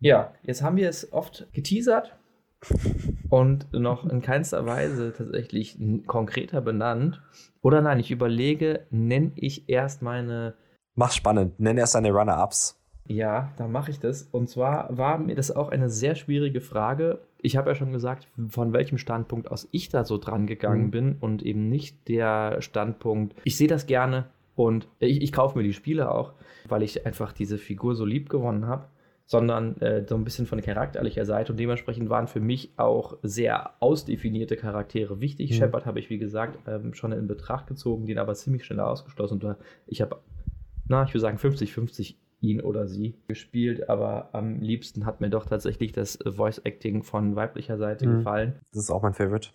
[0.00, 2.16] Ja, jetzt haben wir es oft geteasert
[3.30, 7.22] und noch in keinster Weise tatsächlich konkreter benannt.
[7.62, 10.54] Oder nein, ich überlege, nenne ich erst meine.
[10.94, 12.76] Mach spannend, nenn erst deine Runner-Ups.
[13.06, 14.22] Ja, da mache ich das.
[14.22, 17.20] Und zwar war mir das auch eine sehr schwierige Frage.
[17.40, 20.90] Ich habe ja schon gesagt, von welchem Standpunkt aus ich da so dran gegangen mhm.
[20.90, 25.64] bin und eben nicht der Standpunkt, ich sehe das gerne und ich, ich kaufe mir
[25.64, 26.32] die Spiele auch,
[26.68, 28.86] weil ich einfach diese Figur so lieb gewonnen habe
[29.28, 31.52] sondern äh, so ein bisschen von charakterlicher Seite.
[31.52, 35.50] Und dementsprechend waren für mich auch sehr ausdefinierte Charaktere wichtig.
[35.50, 35.54] Mhm.
[35.56, 39.42] Shepard habe ich, wie gesagt, ähm, schon in Betracht gezogen, den aber ziemlich schnell ausgeschlossen.
[39.42, 40.16] Und ich habe,
[40.88, 45.46] na, ich würde sagen, 50-50 ihn oder sie gespielt, aber am liebsten hat mir doch
[45.46, 48.18] tatsächlich das Voice Acting von weiblicher Seite mhm.
[48.18, 48.60] gefallen.
[48.72, 49.50] Das ist auch mein Favorite.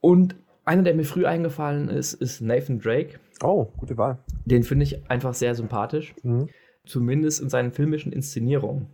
[0.00, 3.18] Und einer, der mir früh eingefallen ist, ist Nathan Drake.
[3.42, 4.18] Oh, gute Wahl.
[4.44, 6.14] Den finde ich einfach sehr sympathisch.
[6.22, 6.48] Mhm.
[6.84, 8.88] Zumindest in seinen filmischen Inszenierungen.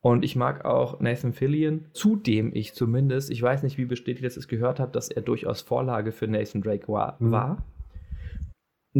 [0.00, 4.36] Und ich mag auch Nathan Fillion, zudem ich zumindest, ich weiß nicht, wie bestätigt das
[4.36, 7.16] ist, gehört habe, dass er durchaus Vorlage für Nathan Drake war.
[7.18, 7.32] Mhm.
[7.32, 7.64] war.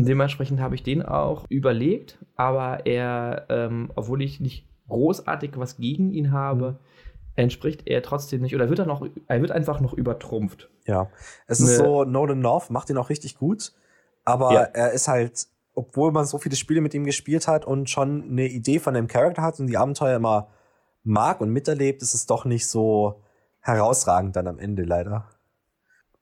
[0.05, 6.13] Dementsprechend habe ich den auch überlegt, aber er, ähm, obwohl ich nicht großartig was gegen
[6.13, 6.77] ihn habe, mhm.
[7.37, 10.71] entspricht er trotzdem nicht oder wird er noch, er wird einfach noch übertrumpft.
[10.87, 11.11] Ja,
[11.47, 13.73] es ist ne, so, Nolan North macht ihn auch richtig gut,
[14.25, 14.63] aber ja.
[14.63, 18.47] er ist halt, obwohl man so viele Spiele mit ihm gespielt hat und schon eine
[18.47, 20.49] Idee von dem Charakter hat und die Abenteuer immer
[21.03, 23.23] mag und miterlebt, ist es doch nicht so
[23.61, 25.27] herausragend dann am Ende leider.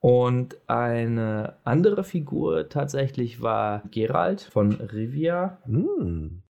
[0.07, 6.45] Und eine andere Figur tatsächlich war Gerald von Rivia, mm.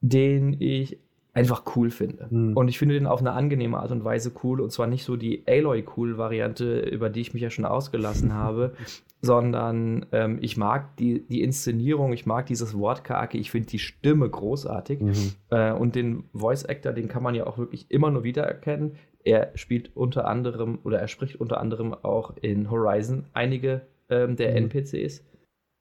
[0.00, 0.98] den ich
[1.32, 2.26] einfach cool finde.
[2.30, 2.56] Mm.
[2.56, 4.60] Und ich finde den auf eine angenehme Art und Weise cool.
[4.60, 8.74] Und zwar nicht so die Aloy-Cool-Variante, über die ich mich ja schon ausgelassen habe,
[9.22, 14.28] sondern ähm, ich mag die, die Inszenierung, ich mag dieses Wortkarke, ich finde die Stimme
[14.28, 15.00] großartig.
[15.00, 15.32] Mhm.
[15.50, 18.96] Äh, und den Voice-Actor, den kann man ja auch wirklich immer nur wiedererkennen.
[19.24, 24.50] Er spielt unter anderem oder er spricht unter anderem auch in Horizon einige ähm, der
[24.50, 24.70] mhm.
[24.70, 25.24] NPCs.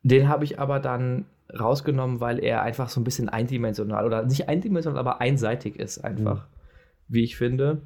[0.04, 1.25] Den habe ich aber dann
[1.58, 6.45] rausgenommen, weil er einfach so ein bisschen eindimensional oder nicht eindimensional, aber einseitig ist, einfach,
[6.45, 6.54] mhm.
[7.08, 7.82] wie ich finde.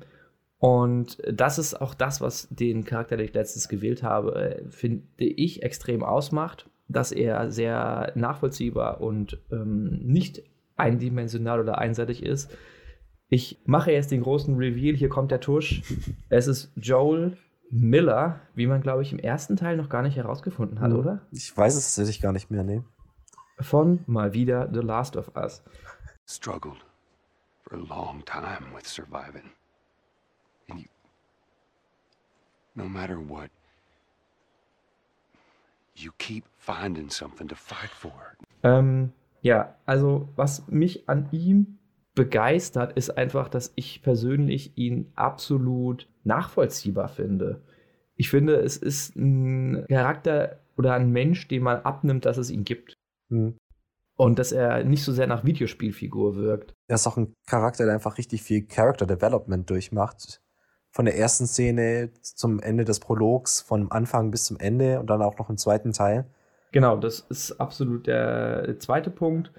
[0.57, 5.03] Und das ist auch das, was den Charakter, den ich letztens gewählt habe, äh, finde
[5.17, 10.43] ich extrem ausmacht, dass er sehr nachvollziehbar und ähm, nicht
[10.75, 12.55] eindimensional oder einseitig ist.
[13.33, 15.81] Ich mache jetzt den großen Reveal, hier kommt der Tusch.
[16.29, 17.35] Es ist Joel
[17.71, 20.99] Miller, wie man, glaube ich, im ersten Teil noch gar nicht herausgefunden hat, hm.
[20.99, 21.21] oder?
[21.31, 22.83] Ich weiß es tatsächlich gar nicht mehr, nee.
[23.59, 25.63] Von mal wieder The Last of Us.
[26.27, 26.85] Struggled
[27.63, 29.49] for a long time with surviving.
[30.69, 30.87] And you,
[32.75, 33.49] no matter what,
[35.95, 38.13] you keep finding something to fight for.
[38.61, 41.79] Ähm, ja, also was mich an ihm
[42.15, 47.61] begeistert, ist einfach, dass ich persönlich ihn absolut nachvollziehbar finde.
[48.15, 52.63] Ich finde, es ist ein Charakter oder ein Mensch, den man abnimmt, dass es ihn
[52.63, 52.93] gibt.
[53.29, 53.57] Mhm.
[54.15, 56.73] Und dass er nicht so sehr nach Videospielfigur wirkt.
[56.87, 60.39] Er ist auch ein Charakter, der einfach richtig viel Character Development durchmacht
[60.93, 65.23] von der ersten Szene zum Ende des Prologs, vom Anfang bis zum Ende und dann
[65.23, 66.25] auch noch im zweiten Teil.
[66.71, 69.51] Genau, das ist absolut der zweite Punkt.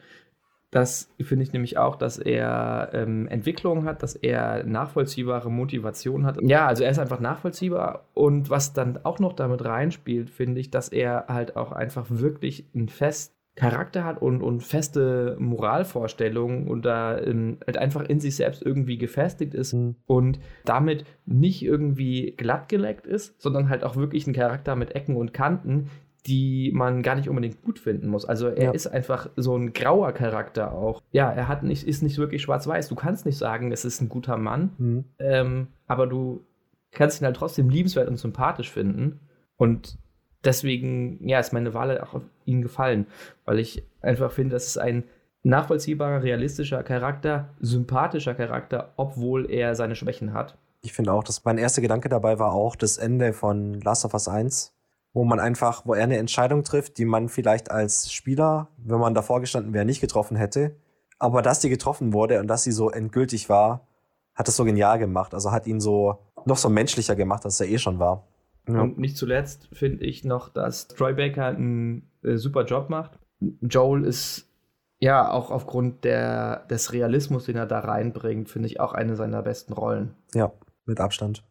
[0.74, 6.42] Das finde ich nämlich auch, dass er ähm, Entwicklung hat, dass er nachvollziehbare Motivation hat.
[6.42, 8.08] Ja, also er ist einfach nachvollziehbar.
[8.12, 12.66] Und was dann auch noch damit reinspielt, finde ich, dass er halt auch einfach wirklich
[12.74, 18.34] ein fest Charakter hat und, und feste Moralvorstellungen und da in, halt einfach in sich
[18.34, 19.94] selbst irgendwie gefestigt ist mhm.
[20.06, 25.32] und damit nicht irgendwie glattgeleckt ist, sondern halt auch wirklich ein Charakter mit Ecken und
[25.32, 25.88] Kanten,
[26.26, 28.24] die man gar nicht unbedingt gut finden muss.
[28.24, 28.70] Also er ja.
[28.70, 31.02] ist einfach so ein grauer Charakter auch.
[31.12, 32.88] Ja, er hat nicht, ist nicht wirklich schwarz-weiß.
[32.88, 35.04] Du kannst nicht sagen, es ist ein guter Mann, mhm.
[35.18, 36.44] ähm, aber du
[36.92, 39.20] kannst ihn halt trotzdem liebenswert und sympathisch finden.
[39.56, 39.98] Und
[40.44, 43.06] deswegen, ja, ist meine Wahl auch auf ihn gefallen,
[43.44, 45.04] weil ich einfach finde, das ist ein
[45.42, 50.56] nachvollziehbarer, realistischer Charakter, sympathischer Charakter, obwohl er seine Schwächen hat.
[50.80, 54.14] Ich finde auch, dass mein erster Gedanke dabei war auch das Ende von Last of
[54.14, 54.73] Us 1,
[55.14, 59.14] wo man einfach, wo er eine Entscheidung trifft, die man vielleicht als Spieler, wenn man
[59.14, 60.76] davor gestanden wäre, nicht getroffen hätte.
[61.20, 63.86] Aber dass die getroffen wurde und dass sie so endgültig war,
[64.34, 65.32] hat es so genial gemacht.
[65.32, 68.26] Also hat ihn so noch so menschlicher gemacht, als er eh schon war.
[68.68, 68.82] Ja.
[68.82, 73.18] Und nicht zuletzt finde ich noch, dass Troy Baker einen äh, super Job macht.
[73.60, 74.50] Joel ist
[74.98, 79.42] ja auch aufgrund der, des Realismus, den er da reinbringt, finde ich auch eine seiner
[79.42, 80.14] besten Rollen.
[80.34, 80.52] Ja,
[80.86, 81.44] mit Abstand.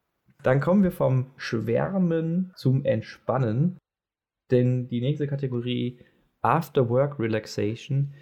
[0.44, 3.78] Dann kommen wir vom Schwärmen zum Entspannen.
[4.52, 6.00] Denn die nächste Kategorie
[6.42, 8.14] After Work Relaxation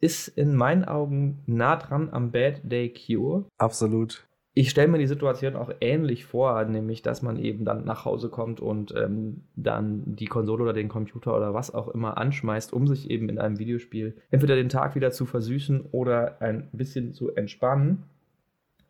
[0.00, 3.46] ist in meinen Augen nah dran am Bad Day Cure.
[3.56, 8.04] Absolut ich stelle mir die Situation auch ähnlich vor, nämlich dass man eben dann nach
[8.04, 12.72] Hause kommt und ähm, dann die Konsole oder den Computer oder was auch immer anschmeißt,
[12.72, 17.12] um sich eben in einem Videospiel entweder den Tag wieder zu versüßen oder ein bisschen
[17.12, 18.04] zu entspannen.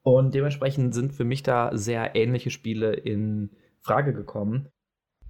[0.02, 4.68] Und dementsprechend sind für mich da sehr ähnliche Spiele in Frage gekommen.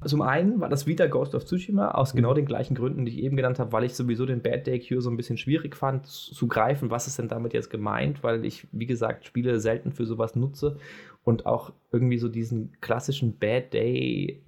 [0.05, 3.25] Zum einen war das wieder Ghost of Tsushima, aus genau den gleichen Gründen, die ich
[3.25, 6.07] eben genannt habe, weil ich sowieso den Bad Day Cure so ein bisschen schwierig fand,
[6.07, 10.05] zu greifen, was ist denn damit jetzt gemeint, weil ich, wie gesagt, Spiele selten für
[10.05, 10.79] sowas nutze
[11.23, 14.43] und auch irgendwie so diesen klassischen Bad Day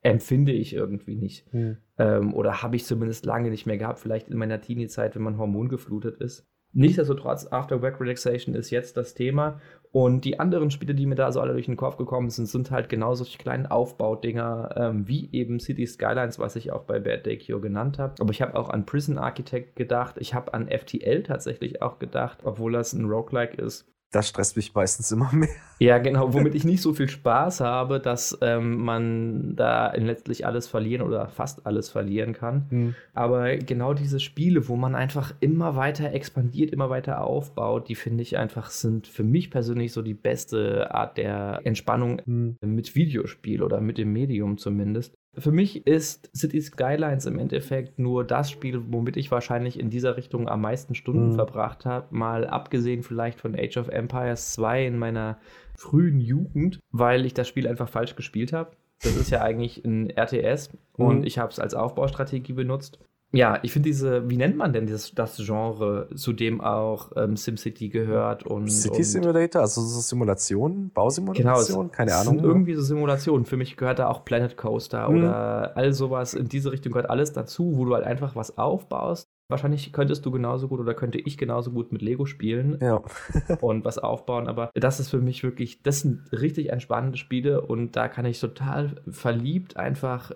[0.00, 1.52] empfinde ich irgendwie nicht.
[1.52, 1.76] Mhm.
[1.98, 5.38] Ähm, oder habe ich zumindest lange nicht mehr gehabt, vielleicht in meiner Teenie-Zeit, wenn man
[5.38, 6.46] hormongeflutet ist.
[6.78, 9.60] Nichtsdestotrotz, After Work Relaxation ist jetzt das Thema.
[9.90, 12.70] Und die anderen Spiele, die mir da so alle durch den Kopf gekommen sind, sind
[12.70, 17.26] halt genau solche kleinen Aufbaudinger, ähm, wie eben City Skylines, was ich auch bei Bad
[17.26, 18.14] Day Cure genannt habe.
[18.20, 20.18] Aber ich habe auch an Prison Architect gedacht.
[20.20, 23.92] Ich habe an FTL tatsächlich auch gedacht, obwohl das ein Roguelike ist.
[24.10, 25.50] Das stresst mich meistens immer mehr.
[25.80, 30.66] Ja, genau, womit ich nicht so viel Spaß habe, dass ähm, man da letztlich alles
[30.66, 32.66] verlieren oder fast alles verlieren kann.
[32.70, 32.94] Mhm.
[33.12, 38.22] Aber genau diese Spiele, wo man einfach immer weiter expandiert, immer weiter aufbaut, die finde
[38.22, 42.56] ich einfach sind für mich persönlich so die beste Art der Entspannung mhm.
[42.60, 45.17] mit Videospiel oder mit dem Medium zumindest.
[45.36, 50.16] Für mich ist City Skylines im Endeffekt nur das Spiel, womit ich wahrscheinlich in dieser
[50.16, 51.34] Richtung am meisten Stunden mhm.
[51.34, 52.06] verbracht habe.
[52.10, 55.38] Mal abgesehen vielleicht von Age of Empires 2 in meiner
[55.76, 58.72] frühen Jugend, weil ich das Spiel einfach falsch gespielt habe.
[59.02, 61.04] Das ist ja eigentlich ein RTS mhm.
[61.04, 62.98] und ich habe es als Aufbaustrategie benutzt.
[63.30, 67.36] Ja, ich finde diese, wie nennt man denn dieses, das Genre, zu dem auch ähm,
[67.36, 68.68] SimCity gehört und.
[68.70, 72.38] City Simulator, also so Simulation, Bausimulation, genau, keine Ahnung.
[72.38, 73.44] Sind irgendwie so Simulationen.
[73.44, 75.18] Für mich gehört da auch Planet Coaster mhm.
[75.18, 79.28] oder all sowas in diese Richtung gehört alles dazu, wo du halt einfach was aufbaust
[79.50, 83.02] Wahrscheinlich könntest du genauso gut oder könnte ich genauso gut mit Lego spielen ja.
[83.62, 87.96] und was aufbauen, aber das ist für mich wirklich, das sind richtig entspannende Spiele und
[87.96, 90.32] da kann ich total verliebt einfach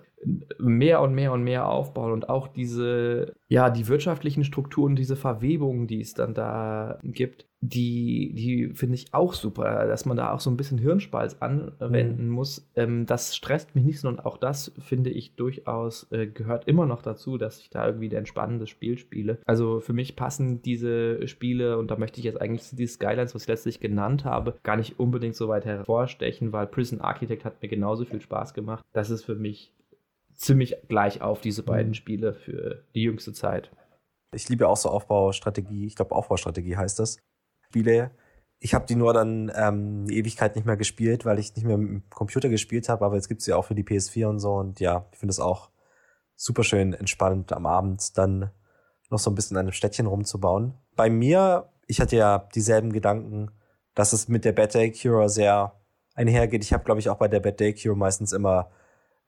[0.57, 5.85] mehr und mehr und mehr aufbauen und auch diese, ja, die wirtschaftlichen Strukturen, diese Verwebungen,
[5.85, 10.41] die es dann da gibt, die, die finde ich auch super, dass man da auch
[10.41, 12.33] so ein bisschen Hirnspalz anwenden mhm.
[12.33, 12.69] muss.
[12.75, 17.01] Ähm, das stresst mich nicht, sondern auch das finde ich durchaus äh, gehört immer noch
[17.01, 19.39] dazu, dass ich da irgendwie ein entspannendes Spiel spiele.
[19.45, 23.43] Also für mich passen diese Spiele, und da möchte ich jetzt eigentlich die Skylines, was
[23.43, 27.69] ich letztlich genannt habe, gar nicht unbedingt so weit hervorstechen, weil Prison Architect hat mir
[27.69, 28.83] genauso viel Spaß gemacht.
[28.91, 29.71] Das ist für mich
[30.33, 31.95] ziemlich gleich auf, diese beiden mhm.
[31.95, 33.71] Spiele für die jüngste Zeit.
[34.33, 35.85] Ich liebe auch so Aufbaustrategie.
[35.85, 37.19] Ich glaube, Aufbaustrategie heißt das.
[37.73, 38.11] Spiele.
[38.59, 41.77] Ich habe die nur dann ähm, eine Ewigkeit nicht mehr gespielt, weil ich nicht mehr
[41.77, 44.53] mit dem Computer gespielt habe, aber jetzt gibt's sie auch für die PS4 und so.
[44.53, 45.69] Und ja, ich finde es auch
[46.35, 48.51] super schön entspannt am Abend dann
[49.09, 50.75] noch so ein bisschen an einem Städtchen rumzubauen.
[50.95, 53.51] Bei mir, ich hatte ja dieselben Gedanken,
[53.95, 55.79] dass es mit der Bad Day Cure sehr
[56.15, 56.63] einhergeht.
[56.63, 58.69] Ich habe, glaube ich, auch bei der Bad Day Cure meistens immer,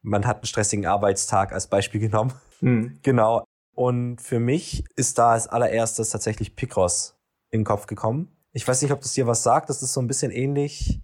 [0.02, 2.34] man hat einen stressigen Arbeitstag als Beispiel genommen.
[2.62, 3.00] Mhm.
[3.02, 3.44] Genau.
[3.74, 7.16] Und für mich ist da als allererstes tatsächlich Picross
[7.56, 8.35] in den Kopf gekommen.
[8.56, 9.70] Ich weiß nicht, ob das dir was sagt.
[9.70, 11.02] Das ist so ein bisschen ähnlich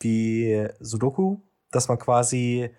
[0.00, 1.38] wie Sudoku,
[1.70, 2.70] dass man quasi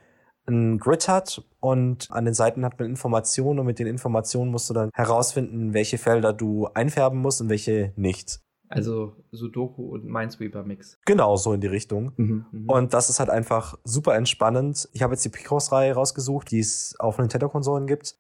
[0.47, 4.69] ein Grid hat und an den Seiten hat man Informationen und mit den Informationen musst
[4.69, 8.41] du dann herausfinden, welche Felder du einfärben musst und welche nicht.
[8.67, 10.99] Also Sudoku und Minesweeper-Mix.
[11.05, 12.11] Genau, so in die Richtung.
[12.17, 12.73] Mhm, mh.
[12.73, 14.89] Und das ist halt einfach super entspannend.
[14.91, 18.17] Ich habe jetzt die Picross-Reihe rausgesucht, die es auf Nintendo-Konsolen gibt.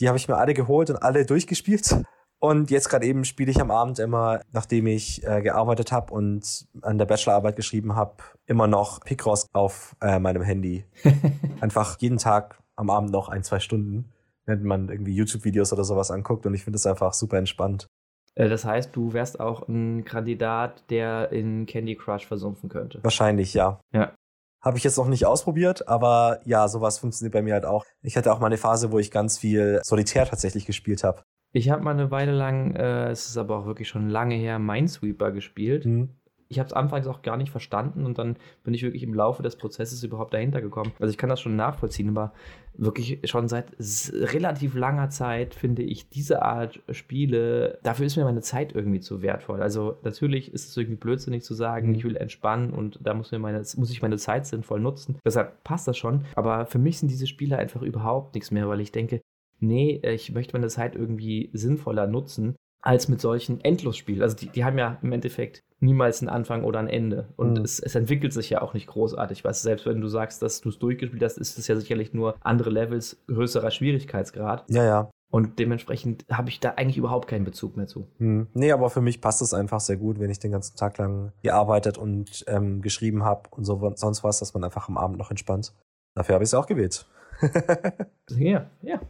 [0.00, 2.02] Die habe ich mir alle geholt und alle durchgespielt.
[2.40, 6.68] Und jetzt gerade eben spiele ich am Abend immer, nachdem ich äh, gearbeitet habe und
[6.82, 10.84] an der Bachelorarbeit geschrieben habe, immer noch Picross auf äh, meinem Handy.
[11.60, 14.12] einfach jeden Tag am Abend noch ein, zwei Stunden,
[14.46, 16.46] wenn man irgendwie YouTube-Videos oder sowas anguckt.
[16.46, 17.88] Und ich finde es einfach super entspannt.
[18.36, 23.00] Äh, das heißt, du wärst auch ein Kandidat, der in Candy Crush versumpfen könnte.
[23.02, 23.80] Wahrscheinlich, ja.
[23.92, 24.14] Ja.
[24.60, 27.84] Habe ich jetzt noch nicht ausprobiert, aber ja, sowas funktioniert bei mir halt auch.
[28.02, 31.22] Ich hatte auch mal eine Phase, wo ich ganz viel Solitär tatsächlich gespielt habe.
[31.52, 34.58] Ich habe mal eine Weile lang, äh, es ist aber auch wirklich schon lange her,
[34.58, 35.86] Minesweeper gespielt.
[35.86, 36.10] Mhm.
[36.50, 39.42] Ich habe es anfangs auch gar nicht verstanden und dann bin ich wirklich im Laufe
[39.42, 40.92] des Prozesses überhaupt dahinter gekommen.
[40.98, 42.32] Also ich kann das schon nachvollziehen, aber
[42.72, 43.72] wirklich schon seit
[44.12, 49.20] relativ langer Zeit finde ich diese Art Spiele, dafür ist mir meine Zeit irgendwie zu
[49.20, 49.60] wertvoll.
[49.60, 51.94] Also natürlich ist es irgendwie blödsinnig zu sagen, mhm.
[51.96, 55.18] ich will entspannen und da muss, mir meine, muss ich meine Zeit sinnvoll nutzen.
[55.26, 56.24] Deshalb passt das schon.
[56.34, 59.20] Aber für mich sind diese Spiele einfach überhaupt nichts mehr, weil ich denke,
[59.60, 64.22] nee, ich möchte meine Zeit irgendwie sinnvoller nutzen als mit solchen Endlosspielen.
[64.22, 67.28] Also die, die haben ja im Endeffekt niemals einen Anfang oder ein Ende.
[67.36, 67.64] Und mhm.
[67.64, 69.44] es, es, entwickelt sich ja auch nicht großartig.
[69.44, 72.36] Weißt selbst wenn du sagst, dass du es durchgespielt hast, ist es ja sicherlich nur
[72.40, 74.64] andere Levels, größerer Schwierigkeitsgrad.
[74.70, 75.10] Ja, ja.
[75.30, 78.08] Und dementsprechend habe ich da eigentlich überhaupt keinen Bezug mehr zu.
[78.16, 78.46] Hm.
[78.54, 81.32] Nee, aber für mich passt es einfach sehr gut, wenn ich den ganzen Tag lang
[81.42, 85.30] gearbeitet und ähm, geschrieben habe und so sonst was, dass man einfach am Abend noch
[85.30, 85.74] entspannt.
[86.14, 87.06] Dafür habe ich es auch gewählt.
[88.30, 89.00] ja, ja.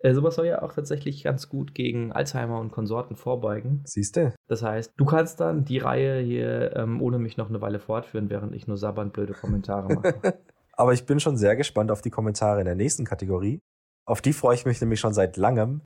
[0.00, 3.82] Äh, sowas soll ja auch tatsächlich ganz gut gegen Alzheimer und Konsorten vorbeugen.
[3.84, 4.32] Siehst du?
[4.46, 8.30] Das heißt, du kannst dann die Reihe hier ähm, ohne mich noch eine Weile fortführen,
[8.30, 10.38] während ich nur sabbernd blöde Kommentare mache.
[10.72, 13.58] Aber ich bin schon sehr gespannt auf die Kommentare in der nächsten Kategorie.
[14.06, 15.82] Auf die freue ich mich nämlich schon seit langem.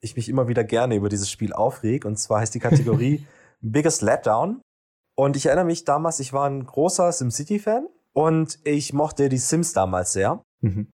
[0.00, 2.04] Ich mich immer wieder gerne über dieses Spiel aufreg.
[2.04, 3.24] Und zwar heißt die Kategorie
[3.60, 4.60] Biggest Letdown.
[5.14, 9.72] Und ich erinnere mich damals, ich war ein großer SimCity-Fan und ich mochte die Sims
[9.72, 10.42] damals sehr.
[10.60, 10.90] Mhm.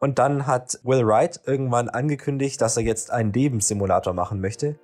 [0.00, 4.78] Und dann hat Will Wright irgendwann angekündigt, dass er jetzt einen Lebenssimulator machen möchte.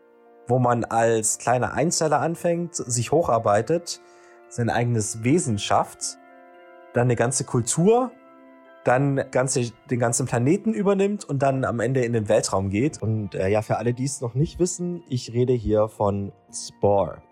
[0.47, 4.01] wo man als kleiner Einzeller anfängt, sich hocharbeitet,
[4.49, 6.19] sein eigenes Wesen schafft,
[6.93, 8.13] dann eine ganze Kultur,
[8.85, 13.01] dann ganze, den ganzen Planeten übernimmt und dann am Ende in den Weltraum geht.
[13.01, 17.23] Und äh, ja, für alle, die es noch nicht wissen, ich rede hier von Spore.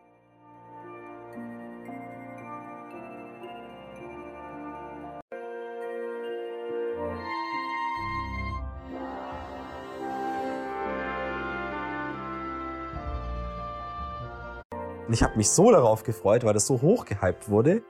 [15.12, 17.82] Und ich habe mich so darauf gefreut, weil das so hoch gehypt wurde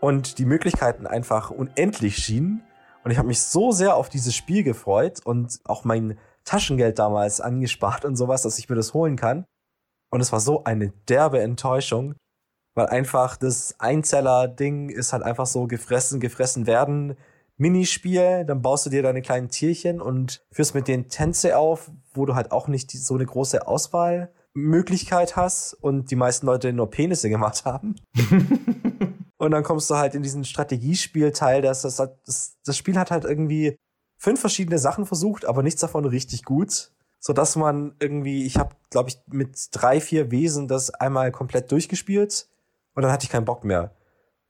[0.00, 2.62] und die Möglichkeiten einfach unendlich schienen.
[3.04, 7.42] Und ich habe mich so sehr auf dieses Spiel gefreut und auch mein Taschengeld damals
[7.42, 9.44] angespart und sowas, dass ich mir das holen kann.
[10.10, 12.14] Und es war so eine derbe Enttäuschung,
[12.74, 17.18] weil einfach das Einzeller-Ding ist halt einfach so gefressen, gefressen werden.
[17.58, 22.24] Minispiel, dann baust du dir deine kleinen Tierchen und führst mit denen Tänze auf, wo
[22.24, 26.90] du halt auch nicht so eine große Auswahl Möglichkeit hast und die meisten Leute nur
[26.90, 27.96] Penisse gemacht haben.
[29.38, 33.24] und dann kommst du halt in diesen Strategiespielteil, das, das, das, das Spiel hat halt
[33.24, 33.76] irgendwie
[34.16, 36.92] fünf verschiedene Sachen versucht, aber nichts davon richtig gut.
[37.22, 41.70] So dass man irgendwie, ich habe, glaube ich, mit drei, vier Wesen das einmal komplett
[41.70, 42.48] durchgespielt
[42.94, 43.94] und dann hatte ich keinen Bock mehr.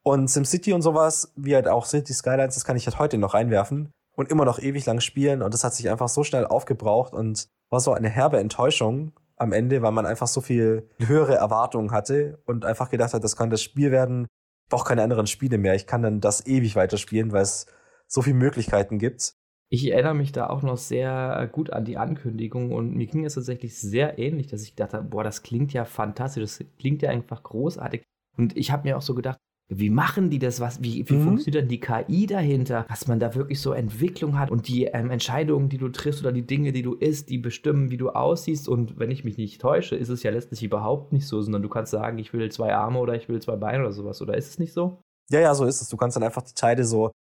[0.03, 3.35] Und SimCity und sowas, wie halt auch City Skylines, das kann ich halt heute noch
[3.35, 7.13] reinwerfen und immer noch ewig lang spielen und das hat sich einfach so schnell aufgebraucht
[7.13, 11.93] und war so eine herbe Enttäuschung, am Ende, weil man einfach so viel höhere Erwartungen
[11.93, 14.27] hatte und einfach gedacht hat, das kann das Spiel werden.
[14.65, 15.75] Ich brauche keine anderen Spiele mehr.
[15.75, 17.67] Ich kann dann das ewig weiterspielen, weil es
[18.07, 19.35] so viele Möglichkeiten gibt.
[19.73, 23.35] Ich erinnere mich da auch noch sehr gut an die Ankündigung und mir ging es
[23.35, 27.43] tatsächlich sehr ähnlich, dass ich dachte, boah, das klingt ja fantastisch, das klingt ja einfach
[27.43, 28.03] großartig.
[28.37, 29.39] Und ich habe mir auch so gedacht,
[29.73, 30.59] wie machen die das?
[30.59, 31.25] Was, wie wie mhm.
[31.25, 32.85] funktioniert denn die KI dahinter?
[32.89, 36.33] Dass man da wirklich so Entwicklung hat und die ähm, Entscheidungen, die du triffst oder
[36.33, 38.69] die Dinge, die du isst, die bestimmen, wie du aussiehst.
[38.69, 41.69] Und wenn ich mich nicht täusche, ist es ja letztlich überhaupt nicht so, sondern du
[41.69, 44.21] kannst sagen, ich will zwei Arme oder ich will zwei Beine oder sowas.
[44.21, 44.99] Oder ist es nicht so?
[45.31, 45.89] Ja, ja, so ist es.
[45.89, 47.13] Du kannst dann einfach die Teile so,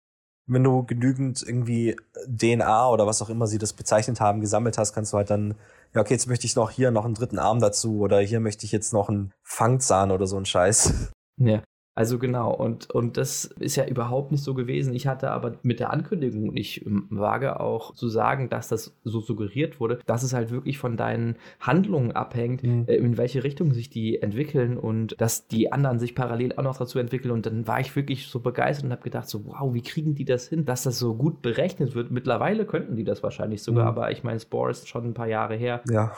[0.46, 1.96] wenn du genügend irgendwie
[2.26, 5.54] DNA oder was auch immer sie das bezeichnet haben, gesammelt hast, kannst du halt dann,
[5.94, 8.64] ja, okay, jetzt möchte ich noch hier noch einen dritten Arm dazu oder hier möchte
[8.64, 11.12] ich jetzt noch einen Fangzahn oder so einen Scheiß.
[11.40, 11.62] Ja,
[11.98, 14.94] also genau, und, und das ist ja überhaupt nicht so gewesen.
[14.94, 19.18] Ich hatte aber mit der Ankündigung, ich ähm, wage auch zu sagen, dass das so
[19.18, 22.84] suggeriert wurde, dass es halt wirklich von deinen Handlungen abhängt, mhm.
[22.86, 26.78] Äh, in welche Richtung sich die entwickeln und dass die anderen sich parallel auch noch
[26.78, 27.32] dazu entwickeln.
[27.32, 30.24] Und dann war ich wirklich so begeistert und habe gedacht, so wow, wie kriegen die
[30.24, 32.12] das hin, dass das so gut berechnet wird.
[32.12, 33.88] Mittlerweile könnten die das wahrscheinlich sogar, mhm.
[33.88, 35.82] aber ich meine, Spore ist schon ein paar Jahre her.
[35.90, 36.12] Ja.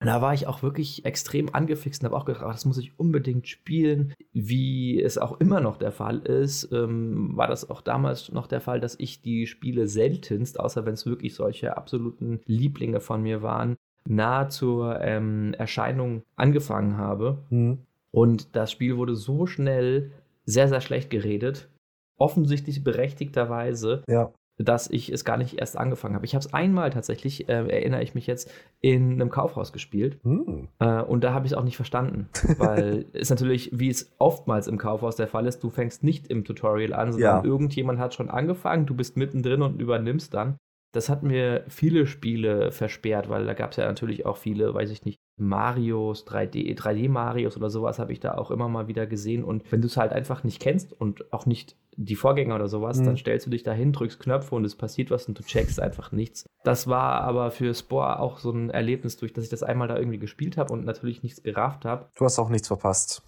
[0.00, 2.98] Und da war ich auch wirklich extrem angefixt und habe auch gedacht, das muss ich
[2.98, 4.14] unbedingt spielen.
[4.32, 8.62] Wie es auch immer noch der Fall ist, ähm, war das auch damals noch der
[8.62, 13.42] Fall, dass ich die Spiele seltenst, außer wenn es wirklich solche absoluten Lieblinge von mir
[13.42, 13.76] waren,
[14.08, 17.36] nahe zur ähm, Erscheinung angefangen habe.
[17.50, 17.80] Mhm.
[18.10, 20.12] Und das Spiel wurde so schnell
[20.46, 21.68] sehr, sehr schlecht geredet.
[22.16, 24.02] Offensichtlich berechtigterweise.
[24.08, 24.32] Ja
[24.64, 26.26] dass ich es gar nicht erst angefangen habe.
[26.26, 28.50] Ich habe es einmal tatsächlich, äh, erinnere ich mich jetzt,
[28.80, 30.18] in einem Kaufhaus gespielt.
[30.22, 30.64] Mm.
[30.78, 32.28] Äh, und da habe ich es auch nicht verstanden.
[32.58, 36.44] Weil es natürlich, wie es oftmals im Kaufhaus der Fall ist, du fängst nicht im
[36.44, 37.50] Tutorial an, sondern ja.
[37.50, 40.56] irgendjemand hat schon angefangen, du bist mittendrin und übernimmst dann.
[40.92, 44.90] Das hat mir viele Spiele versperrt, weil da gab es ja natürlich auch viele, weiß
[44.90, 49.42] ich nicht, Marios, 3D, 3D-Marios oder sowas habe ich da auch immer mal wieder gesehen.
[49.44, 52.98] Und wenn du es halt einfach nicht kennst und auch nicht die Vorgänger oder sowas,
[52.98, 53.06] mhm.
[53.06, 56.12] dann stellst du dich dahin, drückst Knöpfe und es passiert was und du checkst einfach
[56.12, 56.46] nichts.
[56.64, 59.96] Das war aber für Spore auch so ein Erlebnis, durch dass ich das einmal da
[59.96, 62.08] irgendwie gespielt habe und natürlich nichts gerafft habe.
[62.16, 63.22] Du hast auch nichts verpasst.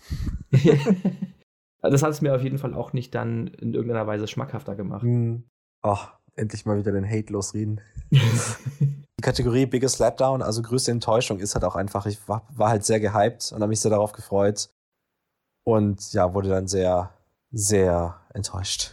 [1.82, 5.04] das hat es mir auf jeden Fall auch nicht dann in irgendeiner Weise schmackhafter gemacht.
[5.04, 5.44] Mhm.
[5.82, 7.80] Ach, endlich mal wieder den Hate losreden.
[8.10, 12.84] die Kategorie Biggest Slapdown, also größte Enttäuschung, ist halt auch einfach, ich war, war halt
[12.84, 14.70] sehr gehypt und habe mich sehr darauf gefreut.
[15.64, 17.10] Und ja, wurde dann sehr,
[17.50, 18.92] sehr enttäuscht.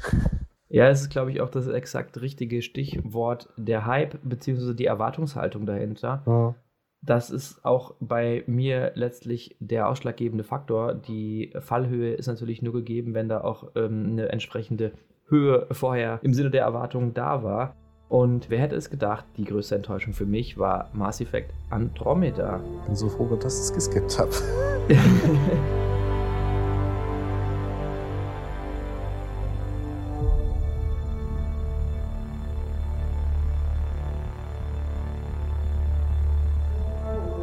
[0.71, 4.75] Ja, es ist, glaube ich, auch das exakt richtige Stichwort, der Hype bzw.
[4.75, 6.21] die Erwartungshaltung dahinter.
[6.27, 6.55] Ja.
[7.01, 10.93] Das ist auch bei mir letztlich der ausschlaggebende Faktor.
[10.93, 14.91] Die Fallhöhe ist natürlich nur gegeben, wenn da auch ähm, eine entsprechende
[15.30, 17.75] Höhe vorher im Sinne der Erwartungen da war.
[18.09, 22.59] Und wer hätte es gedacht, die größte Enttäuschung für mich war Mass Effect Andromeda.
[22.82, 24.32] Ich bin so froh, dass ich es geskippt habe.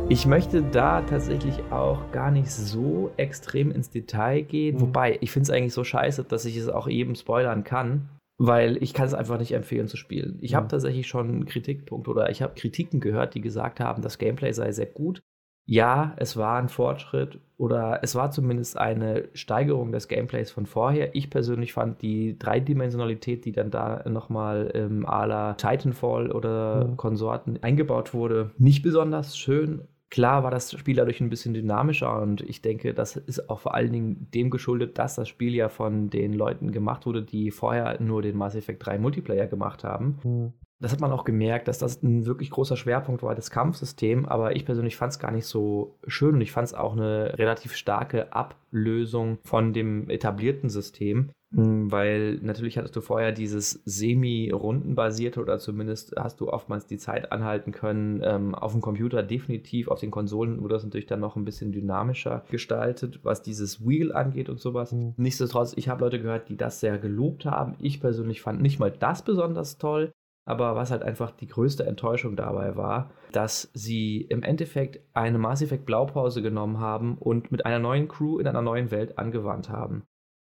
[0.09, 4.77] Ich möchte da tatsächlich auch gar nicht so extrem ins Detail gehen.
[4.77, 4.81] Mhm.
[4.83, 8.81] Wobei, ich finde es eigentlich so scheiße, dass ich es auch eben spoilern kann, weil
[8.81, 10.39] ich kann es einfach nicht empfehlen zu spielen.
[10.41, 10.57] Ich mhm.
[10.57, 14.71] habe tatsächlich schon Kritikpunkte oder ich habe Kritiken gehört, die gesagt haben, das Gameplay sei
[14.71, 15.23] sehr gut.
[15.67, 21.15] ja, es war ein Fortschritt oder es war zumindest eine Steigerung des Gameplays von vorher.
[21.17, 26.97] Ich persönlich fand die Dreidimensionalität, die dann da nochmal im Ala Titanfall oder mhm.
[26.97, 29.83] Konsorten eingebaut wurde, nicht besonders schön.
[30.09, 33.75] Klar war das Spiel dadurch ein bisschen dynamischer und ich denke, das ist auch vor
[33.75, 38.01] allen Dingen dem geschuldet, dass das Spiel ja von den Leuten gemacht wurde, die vorher
[38.01, 40.19] nur den Mass Effect 3 Multiplayer gemacht haben.
[40.23, 40.53] Mhm.
[40.79, 44.27] Das hat man auch gemerkt, dass das ein wirklich großer Schwerpunkt war, das Kampfsystem.
[44.27, 47.39] Aber ich persönlich fand es gar nicht so schön und ich fand es auch eine
[47.39, 51.31] relativ starke Ablösung von dem etablierten System.
[51.55, 57.31] Hm, weil natürlich hattest du vorher dieses semi-rundenbasierte oder zumindest hast du oftmals die Zeit
[57.31, 58.21] anhalten können.
[58.25, 61.71] Ähm, auf dem Computer definitiv, auf den Konsolen wurde das natürlich dann noch ein bisschen
[61.71, 64.93] dynamischer gestaltet, was dieses Wheel angeht und sowas.
[64.93, 65.15] Mhm.
[65.17, 67.77] Nichtsdestotrotz, ich habe Leute gehört, die das sehr gelobt haben.
[67.79, 70.13] Ich persönlich fand nicht mal das besonders toll.
[70.49, 75.61] Aber was halt einfach die größte Enttäuschung dabei war, dass sie im Endeffekt eine Mass
[75.61, 80.05] Effect Blaupause genommen haben und mit einer neuen Crew in einer neuen Welt angewandt haben.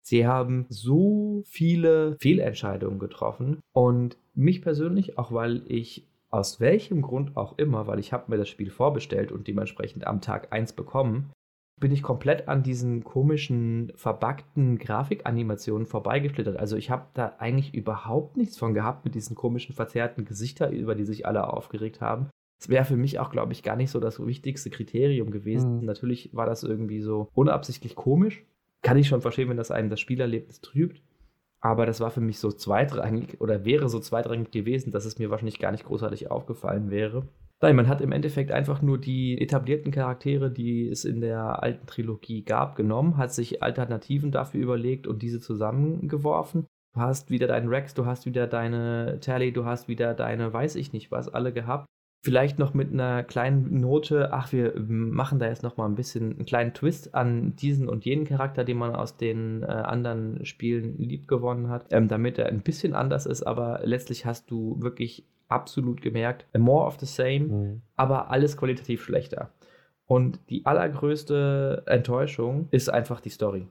[0.01, 7.37] Sie haben so viele Fehlentscheidungen getroffen und mich persönlich, auch weil ich aus welchem Grund
[7.37, 11.31] auch immer, weil ich habe mir das Spiel vorbestellt und dementsprechend am Tag 1 bekommen,
[11.83, 16.55] bin ich komplett an diesen komischen, verbackten Grafikanimationen vorbeigeschlittert.
[16.55, 20.95] Also ich habe da eigentlich überhaupt nichts von gehabt mit diesen komischen, verzerrten Gesichtern, über
[20.95, 22.29] die sich alle aufgeregt haben.
[22.57, 25.79] Das wäre für mich auch, glaube ich, gar nicht so das wichtigste Kriterium gewesen.
[25.79, 25.85] Mhm.
[25.85, 28.45] Natürlich war das irgendwie so unabsichtlich komisch.
[28.81, 31.01] Kann ich schon verstehen, wenn das einem das Spielerlebnis trübt.
[31.59, 35.29] Aber das war für mich so zweitrangig oder wäre so zweitrangig gewesen, dass es mir
[35.31, 37.27] wahrscheinlich gar nicht großartig aufgefallen wäre.
[37.63, 41.87] Nein, man hat im Endeffekt einfach nur die etablierten Charaktere, die es in der alten
[41.87, 46.67] Trilogie gab, genommen, hat sich Alternativen dafür überlegt und diese zusammengeworfen.
[46.93, 50.75] Du hast wieder deinen Rex, du hast wieder deine Tally, du hast wieder deine weiß
[50.75, 51.85] ich nicht was alle gehabt.
[52.25, 56.33] Vielleicht noch mit einer kleinen Note, ach, wir machen da jetzt noch mal ein bisschen
[56.33, 60.97] einen kleinen Twist an diesen und jenen Charakter, den man aus den äh, anderen Spielen
[60.97, 66.01] liebgewonnen hat, ähm, damit er ein bisschen anders ist, aber letztlich hast du wirklich absolut
[66.01, 67.81] gemerkt, more of the same, mhm.
[67.95, 69.51] aber alles qualitativ schlechter.
[70.05, 73.67] Und die allergrößte Enttäuschung ist einfach die Story.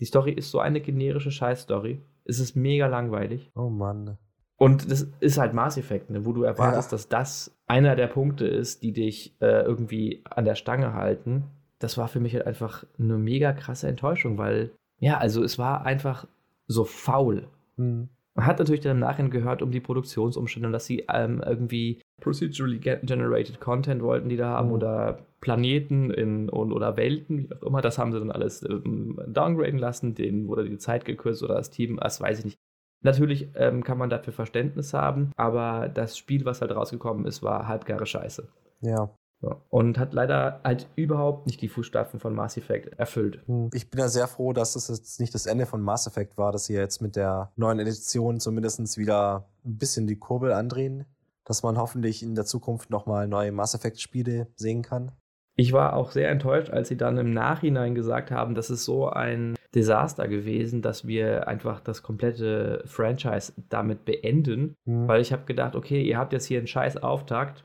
[0.00, 2.00] Die Story ist so eine generische Scheiß-Story.
[2.24, 3.52] Es ist mega langweilig.
[3.54, 4.16] Oh Mann.
[4.56, 6.96] Und das ist halt Mass Effect, ne, wo du erwartest, ja.
[6.96, 11.44] dass das einer der Punkte ist, die dich äh, irgendwie an der Stange halten.
[11.78, 14.70] Das war für mich halt einfach eine mega krasse Enttäuschung, weil,
[15.00, 16.26] ja, also es war einfach
[16.66, 17.48] so faul.
[17.76, 18.08] Mhm.
[18.36, 22.78] Man hat natürlich dann im Nachhinein gehört um die Produktionsumstände, dass sie ähm, irgendwie procedurally
[22.78, 24.74] generated Content wollten, die da haben, mhm.
[24.74, 27.80] oder Planeten in, und, oder Welten, wie auch immer.
[27.80, 31.70] Das haben sie dann alles ähm, downgraden lassen, denen wurde die Zeit gekürzt oder das
[31.70, 32.58] Team, das weiß ich nicht.
[33.02, 37.68] Natürlich ähm, kann man dafür Verständnis haben, aber das Spiel, was halt rausgekommen ist, war
[37.68, 38.48] halbgare Scheiße.
[38.80, 39.10] Ja.
[39.70, 43.40] Und hat leider halt überhaupt nicht die Fußstapfen von Mass Effect erfüllt.
[43.46, 43.70] Hm.
[43.72, 46.52] Ich bin ja sehr froh, dass es jetzt nicht das Ende von Mass Effect war,
[46.52, 51.04] dass sie jetzt mit der neuen Edition zumindest wieder ein bisschen die Kurbel andrehen,
[51.44, 55.12] dass man hoffentlich in der Zukunft nochmal neue Mass Effect-Spiele sehen kann.
[55.56, 59.08] Ich war auch sehr enttäuscht, als sie dann im Nachhinein gesagt haben, das ist so
[59.08, 65.06] ein Desaster gewesen, dass wir einfach das komplette Franchise damit beenden, mhm.
[65.06, 67.64] weil ich habe gedacht, okay, ihr habt jetzt hier einen scheiß Auftakt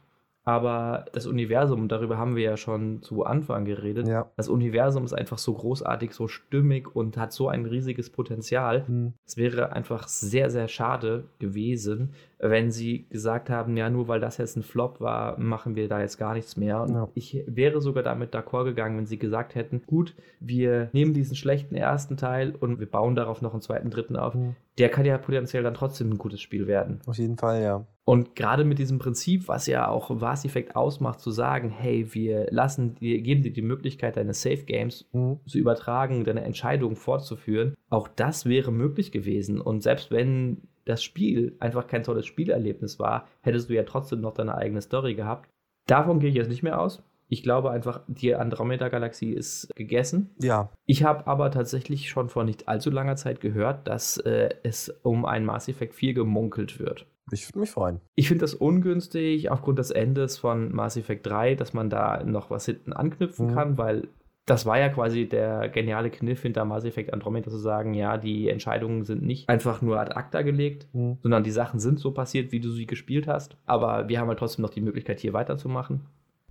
[0.49, 4.31] aber das Universum, darüber haben wir ja schon zu Anfang geredet, ja.
[4.35, 8.87] das Universum ist einfach so großartig, so stimmig und hat so ein riesiges Potenzial.
[8.87, 9.13] Hm.
[9.25, 14.37] Es wäre einfach sehr, sehr schade gewesen, wenn sie gesagt haben, ja, nur weil das
[14.37, 16.81] jetzt ein Flop war, machen wir da jetzt gar nichts mehr.
[16.81, 17.09] Und ja.
[17.13, 21.75] ich wäre sogar damit d'accord gegangen, wenn sie gesagt hätten, gut, wir nehmen diesen schlechten
[21.75, 24.35] ersten Teil und wir bauen darauf noch einen zweiten, dritten auf.
[24.35, 24.55] Mhm.
[24.77, 27.01] Der kann ja potenziell dann trotzdem ein gutes Spiel werden.
[27.05, 27.85] Auf jeden Fall, ja.
[28.05, 32.47] Und gerade mit diesem Prinzip, was ja auch Vars Effect ausmacht, zu sagen, hey, wir
[32.49, 35.41] lassen dir, geben dir die Möglichkeit, deine Safe Games mhm.
[35.45, 39.59] zu übertragen, deine Entscheidungen fortzuführen, auch das wäre möglich gewesen.
[39.59, 44.33] Und selbst wenn das Spiel einfach kein tolles Spielerlebnis war, hättest du ja trotzdem noch
[44.33, 45.49] deine eigene Story gehabt.
[45.87, 47.03] Davon gehe ich jetzt nicht mehr aus.
[47.31, 50.31] Ich glaube einfach, die Andromeda-Galaxie ist gegessen.
[50.41, 50.69] Ja.
[50.87, 55.25] Ich habe aber tatsächlich schon vor nicht allzu langer Zeit gehört, dass äh, es um
[55.25, 57.05] ein Mass Effect 4 gemunkelt wird.
[57.31, 58.01] Ich würde mich freuen.
[58.15, 62.49] Ich finde das ungünstig aufgrund des Endes von Mass Effect 3, dass man da noch
[62.49, 63.53] was hinten anknüpfen mhm.
[63.53, 64.07] kann, weil
[64.49, 68.49] das war ja quasi der geniale Kniff hinter Mass Effect Andromeda zu sagen, ja, die
[68.49, 71.17] Entscheidungen sind nicht einfach nur ad acta gelegt, mhm.
[71.21, 73.57] sondern die Sachen sind so passiert, wie du sie gespielt hast.
[73.65, 76.01] Aber wir haben halt trotzdem noch die Möglichkeit, hier weiterzumachen.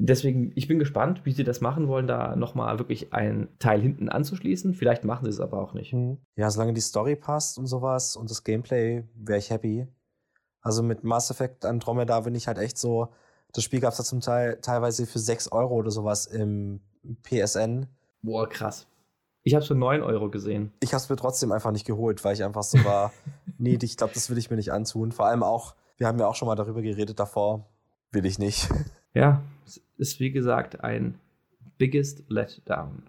[0.01, 4.09] Deswegen, ich bin gespannt, wie sie das machen wollen, da nochmal wirklich ein Teil hinten
[4.09, 4.75] anzuschließen.
[4.75, 5.93] Vielleicht machen sie es aber auch nicht.
[5.93, 6.19] Mhm.
[6.37, 9.89] Ja, solange die Story passt und sowas und das Gameplay, wäre ich happy.
[10.61, 13.09] Also mit Mass Effect Andromeda bin ich halt echt so,
[13.55, 16.81] Das Spiel gab es da zum Teil teilweise für 6 Euro oder sowas im
[17.23, 17.87] PSN.
[18.23, 18.87] Boah, krass.
[19.43, 20.73] Ich habe es für 9 Euro gesehen.
[20.81, 23.13] Ich habe es mir trotzdem einfach nicht geholt, weil ich einfach so war,
[23.59, 25.13] nee, ich glaube, das will ich mir nicht antun.
[25.13, 27.67] Vor allem auch, wir haben ja auch schon mal darüber geredet davor,
[28.13, 28.69] will ich nicht.
[29.15, 31.19] Ja, es ist wie gesagt ein
[31.79, 33.05] biggest letdown.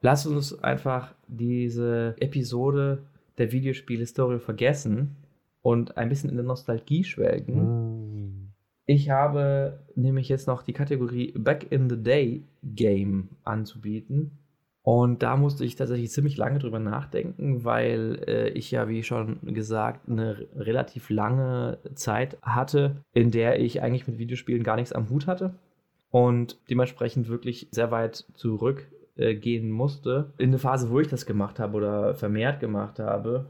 [0.00, 3.04] Lass uns einfach diese Episode
[3.38, 5.16] der Videospielhistorie vergessen
[5.60, 7.91] und ein bisschen in der Nostalgie schwelgen.
[7.91, 7.91] Mm.
[8.86, 14.38] Ich habe nämlich jetzt noch die Kategorie Back in the Day Game anzubieten.
[14.82, 19.54] Und da musste ich tatsächlich ziemlich lange drüber nachdenken, weil äh, ich ja, wie schon
[19.54, 25.08] gesagt, eine relativ lange Zeit hatte, in der ich eigentlich mit Videospielen gar nichts am
[25.08, 25.54] Hut hatte
[26.10, 30.32] und dementsprechend wirklich sehr weit zurückgehen äh, musste.
[30.38, 33.46] In eine Phase, wo ich das gemacht habe oder vermehrt gemacht habe.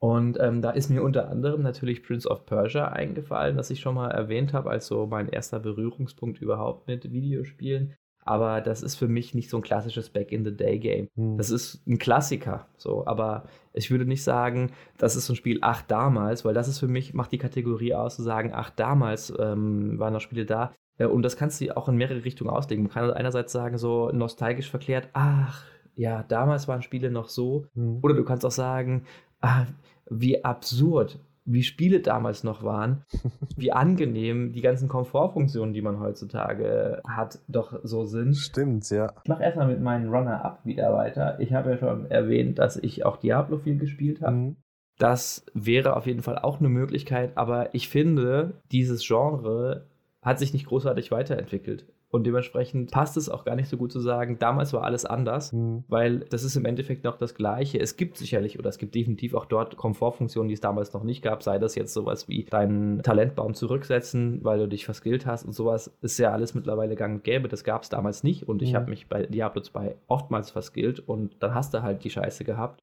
[0.00, 3.96] Und ähm, da ist mir unter anderem natürlich Prince of Persia eingefallen, das ich schon
[3.96, 7.94] mal erwähnt habe, als so mein erster Berührungspunkt überhaupt mit Videospielen
[8.28, 11.08] aber das ist für mich nicht so ein klassisches Back-in-the-Day-Game.
[11.14, 11.38] Hm.
[11.38, 15.58] Das ist ein Klassiker, so, aber ich würde nicht sagen, das ist so ein Spiel,
[15.62, 19.32] ach, damals, weil das ist für mich, macht die Kategorie aus, zu sagen, ach, damals
[19.38, 20.74] ähm, waren noch Spiele da.
[20.98, 22.84] Äh, und das kannst du auch in mehrere Richtungen auslegen.
[22.84, 27.64] Man kann einerseits sagen, so nostalgisch verklärt, ach, ja, damals waren Spiele noch so.
[27.74, 28.00] Hm.
[28.02, 29.04] Oder du kannst auch sagen,
[29.40, 29.66] ah,
[30.10, 31.18] wie absurd
[31.50, 33.04] wie Spiele damals noch waren,
[33.56, 38.36] wie angenehm die ganzen Komfortfunktionen, die man heutzutage hat, doch so sind.
[38.36, 39.12] Stimmt, ja.
[39.24, 41.40] Ich mache erstmal mit meinen Runner-Up wieder weiter.
[41.40, 44.36] Ich habe ja schon erwähnt, dass ich auch Diablo viel gespielt habe.
[44.36, 44.56] Mhm.
[44.98, 49.86] Das wäre auf jeden Fall auch eine Möglichkeit, aber ich finde, dieses Genre
[50.22, 51.86] hat sich nicht großartig weiterentwickelt.
[52.10, 55.52] Und dementsprechend passt es auch gar nicht so gut zu sagen, damals war alles anders,
[55.52, 55.84] Mhm.
[55.88, 57.78] weil das ist im Endeffekt noch das Gleiche.
[57.78, 61.22] Es gibt sicherlich oder es gibt definitiv auch dort Komfortfunktionen, die es damals noch nicht
[61.22, 65.52] gab, sei das jetzt sowas wie deinen Talentbaum zurücksetzen, weil du dich verskillt hast und
[65.52, 67.46] sowas ist ja alles mittlerweile gang und gäbe.
[67.48, 68.76] Das gab es damals nicht und ich Mhm.
[68.76, 72.80] habe mich bei Diablo 2 oftmals verskillt und dann hast du halt die Scheiße gehabt.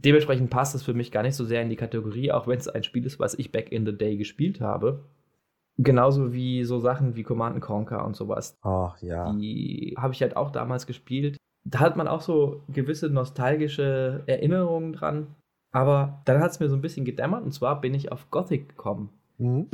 [0.00, 2.68] Dementsprechend passt es für mich gar nicht so sehr in die Kategorie, auch wenn es
[2.68, 5.00] ein Spiel ist, was ich back in the day gespielt habe.
[5.78, 8.56] Genauso wie so Sachen wie Command Conquer und sowas.
[8.64, 9.32] Oh, ja.
[9.32, 11.36] Die habe ich halt auch damals gespielt.
[11.64, 15.34] Da hat man auch so gewisse nostalgische Erinnerungen dran.
[15.72, 18.70] Aber dann hat es mir so ein bisschen gedämmert und zwar bin ich auf Gothic
[18.70, 19.10] gekommen.
[19.38, 19.68] Mhm.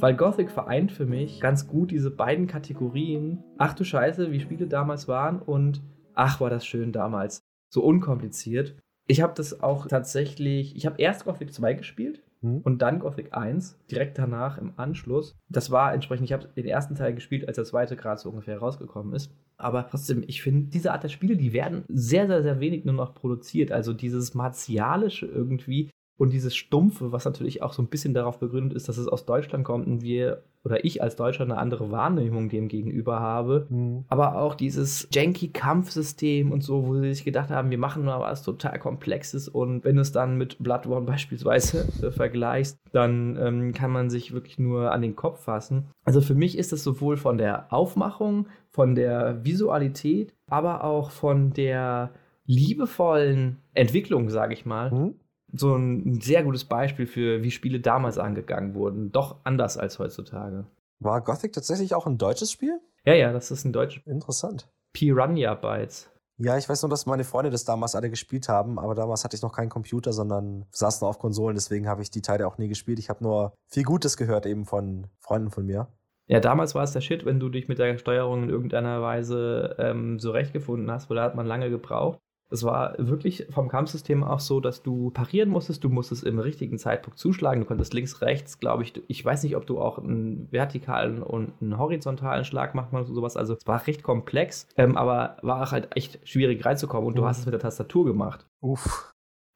[0.00, 3.44] Weil Gothic vereint für mich ganz gut diese beiden Kategorien.
[3.58, 5.82] Ach du Scheiße, wie Spiele damals waren und
[6.14, 7.42] ach war das schön damals.
[7.68, 8.76] So unkompliziert.
[9.06, 12.60] Ich habe das auch tatsächlich, ich habe erst Gothic 2 gespielt Mhm.
[12.62, 15.36] und dann Gothic 1, direkt danach im Anschluss.
[15.50, 18.58] Das war entsprechend, ich habe den ersten Teil gespielt, als der zweite gerade so ungefähr
[18.58, 19.30] rausgekommen ist.
[19.58, 22.94] Aber trotzdem, ich finde, diese Art der Spiele, die werden sehr, sehr, sehr wenig nur
[22.94, 23.72] noch produziert.
[23.72, 25.90] Also dieses Martialische irgendwie
[26.20, 29.24] und dieses Stumpfe, was natürlich auch so ein bisschen darauf begründet ist, dass es aus
[29.24, 33.66] Deutschland kommt und wir oder ich als Deutscher eine andere Wahrnehmung dem gegenüber habe.
[33.70, 34.04] Mhm.
[34.08, 38.20] Aber auch dieses janky Kampfsystem und so, wo sie sich gedacht haben, wir machen mal
[38.20, 43.72] was total Komplexes und wenn du es dann mit Bloodborne beispielsweise äh, vergleichst, dann ähm,
[43.72, 45.86] kann man sich wirklich nur an den Kopf fassen.
[46.04, 51.54] Also für mich ist es sowohl von der Aufmachung, von der Visualität, aber auch von
[51.54, 52.10] der
[52.44, 55.14] liebevollen Entwicklung, sage ich mal, Mhm.
[55.52, 59.12] So ein sehr gutes Beispiel für, wie Spiele damals angegangen wurden.
[59.12, 60.66] Doch anders als heutzutage.
[60.98, 62.80] War Gothic tatsächlich auch ein deutsches Spiel?
[63.04, 64.68] Ja, ja, das ist ein deutsches Interessant.
[64.92, 66.10] Piranha Bytes.
[66.42, 69.36] Ja, ich weiß nur, dass meine Freunde das damals alle gespielt haben, aber damals hatte
[69.36, 72.56] ich noch keinen Computer, sondern saß nur auf Konsolen, deswegen habe ich die Teile auch
[72.56, 72.98] nie gespielt.
[72.98, 75.88] Ich habe nur viel Gutes gehört eben von Freunden von mir.
[76.28, 79.76] Ja, damals war es der Shit, wenn du dich mit der Steuerung in irgendeiner Weise
[79.78, 82.20] ähm, zurechtgefunden hast, weil da hat man lange gebraucht.
[82.52, 86.78] Es war wirklich vom Kampfsystem auch so, dass du parieren musstest, du musstest im richtigen
[86.78, 90.48] Zeitpunkt zuschlagen, du konntest links, rechts, glaube ich, ich weiß nicht, ob du auch einen
[90.50, 95.36] vertikalen und einen horizontalen Schlag machst oder sowas, also es war recht komplex, ähm, aber
[95.42, 97.26] war auch halt echt schwierig reinzukommen und du Mhm.
[97.26, 98.46] hast es mit der Tastatur gemacht.
[98.60, 99.12] Uff.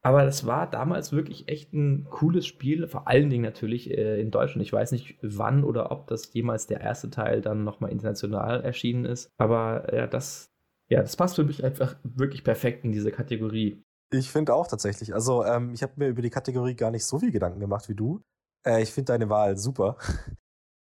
[0.06, 4.30] Aber das war damals wirklich echt ein cooles Spiel, vor allen Dingen natürlich äh, in
[4.30, 4.62] Deutschland.
[4.64, 9.06] Ich weiß nicht, wann oder ob das jemals der erste Teil dann nochmal international erschienen
[9.06, 9.30] ist.
[9.38, 10.50] Aber ja, das,
[10.90, 13.82] ja, das passt für mich einfach wirklich perfekt in diese Kategorie.
[14.12, 15.14] Ich finde auch tatsächlich.
[15.14, 17.94] Also, ähm, ich habe mir über die Kategorie gar nicht so viel Gedanken gemacht wie
[17.94, 18.22] du.
[18.66, 19.96] Äh, ich finde deine Wahl super.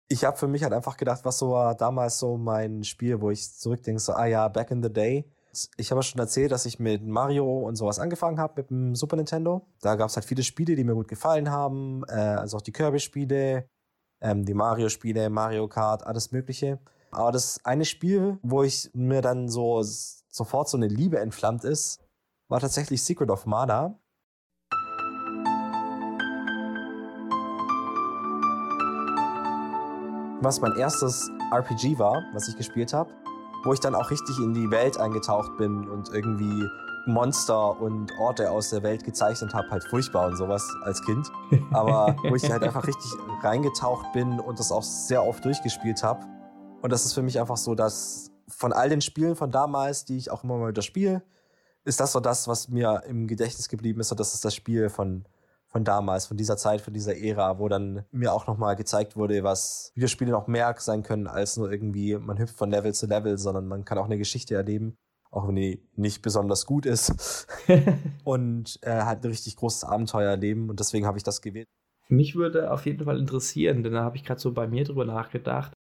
[0.10, 3.32] Ich habe für mich halt einfach gedacht, was so war damals so mein Spiel, wo
[3.32, 5.26] ich zurückdenke, so, ah ja, back in the day.
[5.78, 9.16] Ich habe schon erzählt, dass ich mit Mario und sowas angefangen habe, mit dem Super
[9.16, 9.66] Nintendo.
[9.82, 12.04] Da gab es halt viele Spiele, die mir gut gefallen haben.
[12.10, 13.66] Äh, also auch die Kirby-Spiele,
[14.22, 16.80] ähm, die Mario-Spiele, Mario Kart, alles Mögliche.
[17.14, 21.99] Aber das eine Spiel, wo ich mir dann so sofort so eine Liebe entflammt ist,
[22.47, 23.99] war tatsächlich Secret of Mana.
[30.41, 33.11] Was mein erstes RPG war, was ich gespielt habe,
[33.64, 36.68] wo ich dann auch richtig in die Welt eingetaucht bin und irgendwie
[37.05, 41.32] Monster und Orte aus der Welt gezeichnet habe, halt furchtbar und sowas als Kind.
[41.72, 43.11] Aber wo ich halt einfach richtig
[43.41, 46.26] reingetaucht bin und das auch sehr oft durchgespielt habe.
[46.84, 50.17] Und das ist für mich einfach so, dass von all den Spielen von damals, die
[50.17, 51.23] ich auch immer mal wieder spiele,
[51.86, 54.11] ist das so das, was mir im Gedächtnis geblieben ist.
[54.11, 55.23] Und das ist das Spiel von,
[55.65, 59.45] von damals, von dieser Zeit, von dieser Ära, wo dann mir auch nochmal gezeigt wurde,
[59.45, 63.38] was Videospiele noch mehr sein können, als nur irgendwie, man hüpft von Level zu Level,
[63.38, 64.97] sondern man kann auch eine Geschichte erleben
[65.31, 67.47] auch wenn die nicht besonders gut ist.
[68.23, 71.65] und äh, halt ein richtig großes Abenteuer erleben und deswegen habe ich das gewählt.
[72.07, 75.05] Mich würde auf jeden Fall interessieren, denn da habe ich gerade so bei mir drüber
[75.05, 75.73] nachgedacht.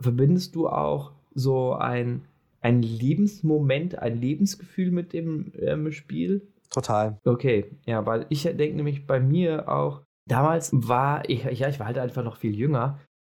[0.00, 2.26] Verbindest du auch so ein,
[2.60, 6.46] ein Lebensmoment, ein Lebensgefühl mit dem ähm, Spiel?
[6.70, 7.18] Total.
[7.24, 11.86] Okay, ja, weil ich denke nämlich bei mir auch, damals war ich, ja, ich war
[11.86, 12.98] halt einfach noch viel jünger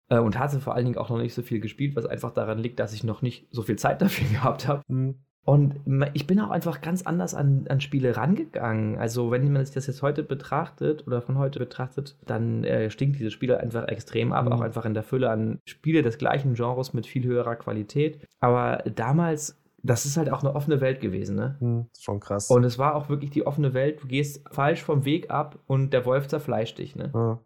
[0.10, 2.60] äh, und hatte vor allen Dingen auch noch nicht so viel gespielt, was einfach daran
[2.60, 4.82] liegt, dass ich noch nicht so viel Zeit dafür gehabt habe.
[4.88, 5.20] Mhm.
[5.48, 5.76] Und
[6.14, 8.98] ich bin auch einfach ganz anders an, an Spiele rangegangen.
[8.98, 13.18] Also, wenn man sich das jetzt heute betrachtet oder von heute betrachtet, dann äh, stinkt
[13.18, 14.52] dieses Spiel einfach extrem ab, mhm.
[14.52, 18.20] auch einfach in der Fülle an Spiele des gleichen Genres mit viel höherer Qualität.
[18.42, 21.56] Aber damals das ist halt auch eine offene Welt gewesen, ne?
[21.60, 22.50] Hm, schon krass.
[22.50, 24.04] Und es war auch wirklich die offene Welt.
[24.04, 27.12] Du gehst falsch vom Weg ab und der Wolf zerfleischt dich, ne?
[27.14, 27.40] Ja.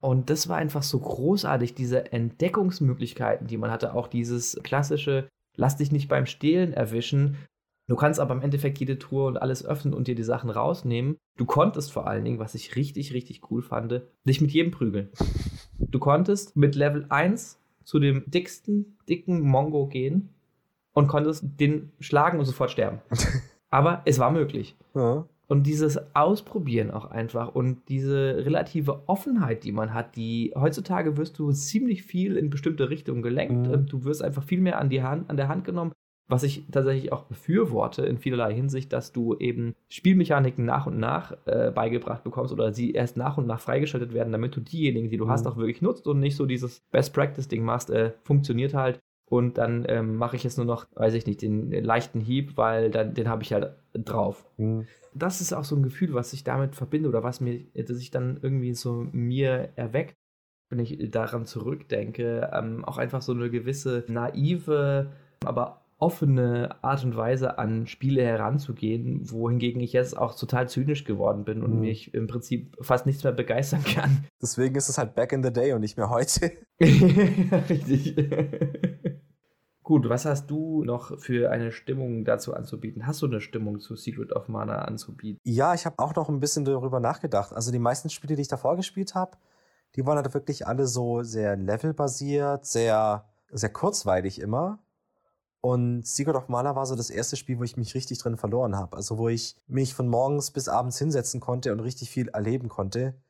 [0.00, 3.94] Und das war einfach so großartig, diese Entdeckungsmöglichkeiten, die man hatte.
[3.94, 7.36] Auch dieses klassische, lass dich nicht beim Stehlen erwischen.
[7.86, 11.16] Du kannst aber im Endeffekt jede Tour und alles öffnen und dir die Sachen rausnehmen.
[11.36, 15.10] Du konntest vor allen Dingen, was ich richtig, richtig cool fand, dich mit jedem prügeln.
[15.76, 20.30] Du konntest mit Level 1 zu dem dicksten, dicken Mongo gehen
[20.92, 23.00] und konntest den schlagen und sofort sterben.
[23.70, 24.76] aber es war möglich.
[24.94, 25.26] Ja.
[25.54, 31.38] Und dieses Ausprobieren auch einfach und diese relative Offenheit, die man hat, die heutzutage wirst
[31.38, 33.68] du ziemlich viel in bestimmte Richtungen gelenkt.
[33.68, 33.86] Mhm.
[33.86, 35.92] Du wirst einfach viel mehr an, die Hand, an der Hand genommen
[36.26, 41.36] was ich tatsächlich auch befürworte in vielerlei Hinsicht, dass du eben Spielmechaniken nach und nach
[41.44, 45.18] äh, beigebracht bekommst oder sie erst nach und nach freigeschaltet werden, damit du diejenigen, die
[45.18, 45.30] du mhm.
[45.30, 49.00] hast, auch wirklich nutzt und nicht so dieses Best-Practice-Ding machst, äh, funktioniert halt.
[49.34, 52.92] Und dann ähm, mache ich jetzt nur noch, weiß ich nicht, den, leichten Hieb, weil
[52.92, 54.46] dann, den habe ich halt drauf.
[54.58, 54.86] Mhm.
[55.12, 58.12] Das ist auch so ein Gefühl, was ich damit verbinde oder was mir, das sich
[58.12, 60.14] dann irgendwie so mir erweckt,
[60.70, 62.48] wenn ich daran zurückdenke.
[62.52, 65.10] Ähm, auch einfach so eine gewisse naive,
[65.44, 71.44] aber offene Art und Weise an Spiele heranzugehen, wohingegen ich jetzt auch total zynisch geworden
[71.44, 71.80] bin und mhm.
[71.80, 74.26] mich im Prinzip fast nichts mehr begeistern kann.
[74.40, 76.52] Deswegen ist es halt back in the day und nicht mehr heute.
[76.80, 78.14] Richtig.
[79.84, 83.06] Gut, was hast du noch für eine Stimmung dazu anzubieten?
[83.06, 85.38] Hast du eine Stimmung zu Secret of Mana anzubieten?
[85.44, 87.52] Ja, ich habe auch noch ein bisschen darüber nachgedacht.
[87.52, 89.36] Also die meisten Spiele, die ich davor gespielt habe,
[89.94, 94.78] die waren halt wirklich alle so sehr levelbasiert, sehr, sehr kurzweilig immer.
[95.60, 98.76] Und Secret of Mana war so das erste Spiel, wo ich mich richtig drin verloren
[98.76, 98.96] habe.
[98.96, 103.20] Also wo ich mich von morgens bis abends hinsetzen konnte und richtig viel erleben konnte.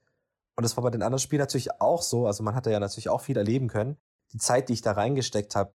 [0.55, 2.29] Und das war bei den anderen Spielen natürlich auch so.
[2.29, 3.97] Also man hatte ja natürlich auch viel erleben können.
[4.33, 5.73] Die Zeit, die ich da reingesteckt habe,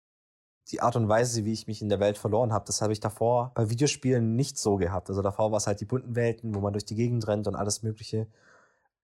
[0.71, 2.99] die Art und Weise, wie ich mich in der Welt verloren habe, das habe ich
[2.99, 5.09] davor bei Videospielen nicht so gehabt.
[5.09, 7.55] Also davor war es halt die bunten Welten, wo man durch die Gegend rennt und
[7.55, 8.27] alles Mögliche.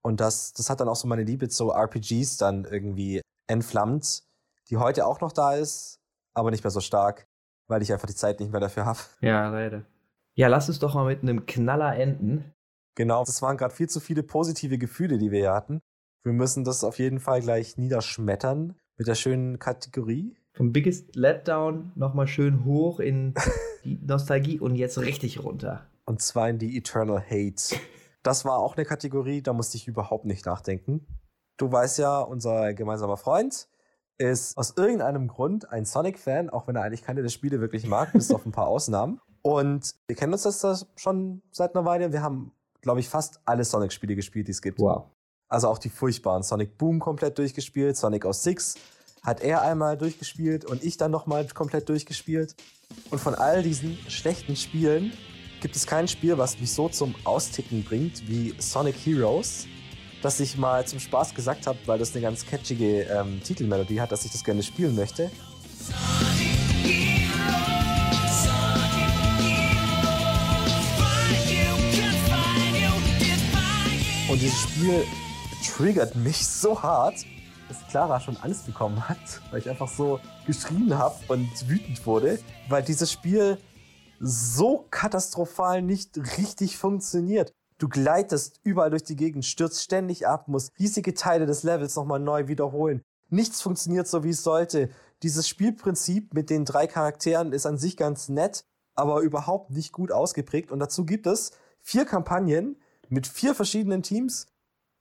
[0.02, 4.24] Und das, das hat dann auch so meine Liebe zu RPGs dann irgendwie entflammt,
[4.70, 6.00] die heute auch noch da ist,
[6.34, 7.28] aber nicht mehr so stark
[7.68, 9.00] weil ich einfach die Zeit nicht mehr dafür habe.
[9.22, 9.84] Ja, leider.
[10.36, 12.54] Ja, lass uns doch mal mit einem Knaller enden.
[12.96, 15.82] Genau, das waren gerade viel zu viele positive Gefühle, die wir hier hatten.
[16.24, 20.36] Wir müssen das auf jeden Fall gleich niederschmettern mit der schönen Kategorie.
[20.56, 23.34] Vom Biggest Letdown nochmal schön hoch in
[23.84, 25.86] die Nostalgie und jetzt richtig runter.
[26.06, 27.76] Und zwar in die Eternal Hate.
[28.24, 31.06] Das war auch eine Kategorie, da musste ich überhaupt nicht nachdenken.
[31.58, 33.68] Du weißt ja, unser gemeinsamer Freund,
[34.18, 38.14] ist aus irgendeinem Grund ein Sonic-Fan, auch wenn er eigentlich keine der Spiele wirklich mag,
[38.14, 39.20] bis auf ein paar Ausnahmen.
[39.42, 42.14] Und wir kennen uns das schon seit einer Weile.
[42.14, 44.80] Wir haben, glaube ich, fast alle Sonic-Spiele gespielt, die es gibt.
[44.80, 45.08] Wow.
[45.50, 46.44] Also auch die furchtbaren.
[46.44, 48.76] Sonic Boom komplett durchgespielt, Sonic aus Six
[49.26, 52.56] hat er einmal durchgespielt und ich dann nochmal komplett durchgespielt.
[53.10, 55.12] Und von all diesen schlechten Spielen
[55.62, 59.68] gibt es kein Spiel, was mich so zum Austicken bringt wie Sonic Heroes
[60.26, 64.12] dass ich mal zum Spaß gesagt habe, weil das eine ganz catchige ähm, Titelmelodie hat,
[64.12, 65.30] dass ich das gerne spielen möchte.
[74.28, 75.06] Und dieses Spiel
[75.64, 77.24] triggert mich so hart,
[77.68, 82.40] dass Clara schon Angst bekommen hat, weil ich einfach so geschrien habe und wütend wurde,
[82.70, 83.58] weil dieses Spiel
[84.20, 87.52] so katastrophal nicht richtig funktioniert.
[87.78, 92.20] Du gleitest überall durch die Gegend, stürzt ständig ab, musst riesige Teile des Levels nochmal
[92.20, 93.02] neu wiederholen.
[93.30, 94.90] Nichts funktioniert so, wie es sollte.
[95.24, 100.12] Dieses Spielprinzip mit den drei Charakteren ist an sich ganz nett, aber überhaupt nicht gut
[100.12, 100.72] ausgeprägt.
[100.72, 101.52] Und dazu gibt es
[101.82, 102.78] vier Kampagnen
[103.10, 104.48] mit vier verschiedenen Teams,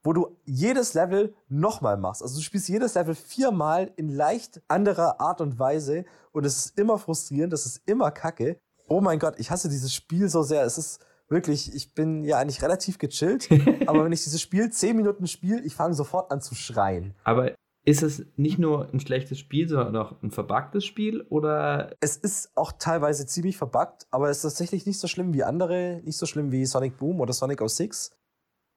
[0.04, 2.22] wo du jedes Level nochmal machst.
[2.22, 6.78] Also du spielst jedes Level viermal in leicht anderer Art und Weise und es ist
[6.78, 8.58] immer frustrierend, es ist immer kacke.
[8.86, 10.62] Oh mein Gott, ich hasse dieses Spiel so sehr.
[10.64, 13.48] Es ist wirklich, ich bin ja eigentlich relativ gechillt,
[13.86, 17.14] aber wenn ich dieses Spiel zehn Minuten spiele, ich fange sofort an zu schreien.
[17.24, 17.52] Aber
[17.86, 21.92] ist es nicht nur ein schlechtes Spiel, sondern auch ein verbuggtes Spiel oder?
[22.00, 26.00] Es ist auch teilweise ziemlich verbuggt, aber es ist tatsächlich nicht so schlimm wie andere,
[26.04, 28.10] nicht so schlimm wie Sonic Boom oder Sonic 06,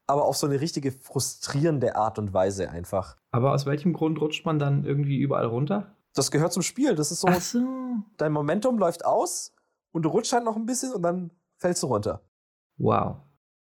[0.07, 3.17] aber auf so eine richtige frustrierende Art und Weise einfach.
[3.31, 5.95] Aber aus welchem Grund rutscht man dann irgendwie überall runter?
[6.15, 6.95] Das gehört zum Spiel.
[6.95, 7.59] Das ist so, Ach so.
[8.17, 9.53] dein Momentum läuft aus
[9.91, 12.21] und du rutschst halt noch ein bisschen und dann fällst du runter.
[12.77, 13.17] Wow.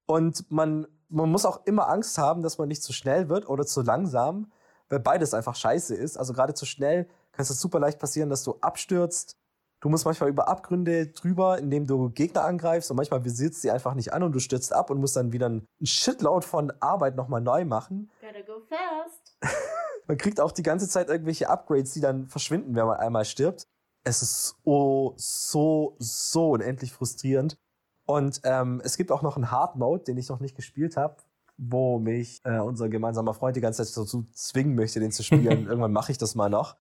[0.06, 3.66] Und man, man muss auch immer Angst haben, dass man nicht zu schnell wird oder
[3.66, 4.52] zu langsam,
[4.88, 6.16] weil beides einfach scheiße ist.
[6.16, 9.36] Also gerade zu schnell kann es super leicht passieren, dass du abstürzt.
[9.80, 13.94] Du musst manchmal über Abgründe drüber, indem du Gegner angreifst und manchmal visierst sie einfach
[13.94, 17.42] nicht an und du stürzt ab und musst dann wieder ein Shitload von Arbeit nochmal
[17.42, 18.10] neu machen.
[18.20, 19.36] Gotta go fast.
[20.06, 23.66] Man kriegt auch die ganze Zeit irgendwelche Upgrades, die dann verschwinden, wenn man einmal stirbt.
[24.04, 27.58] Es ist so, so, so unendlich frustrierend.
[28.06, 31.16] Und ähm, es gibt auch noch einen Hard Mode, den ich noch nicht gespielt habe,
[31.58, 35.66] wo mich äh, unser gemeinsamer Freund die ganze Zeit dazu zwingen möchte, den zu spielen.
[35.66, 36.76] Irgendwann mache ich das mal noch.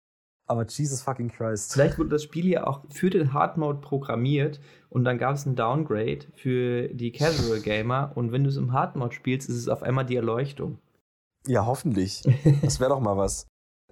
[0.53, 1.73] Aber Jesus fucking Christ.
[1.73, 5.47] Vielleicht wurde das Spiel ja auch für den Hard Mode programmiert und dann gab es
[5.47, 9.57] ein Downgrade für die Casual Gamer und wenn du es im Hard Mode spielst, ist
[9.57, 10.77] es auf einmal die Erleuchtung.
[11.47, 12.23] Ja, hoffentlich.
[12.63, 13.47] Das wäre doch mal was.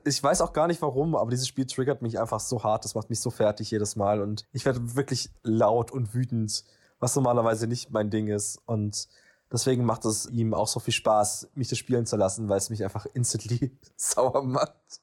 [0.04, 2.84] Ich weiß auch gar nicht warum, aber dieses Spiel triggert mich einfach so hart.
[2.84, 6.62] Das macht mich so fertig jedes Mal und ich werde wirklich laut und wütend,
[6.98, 8.60] was normalerweise nicht mein Ding ist.
[8.66, 9.08] Und
[9.50, 12.68] deswegen macht es ihm auch so viel Spaß, mich das spielen zu lassen, weil es
[12.68, 15.00] mich einfach instantly sauer macht.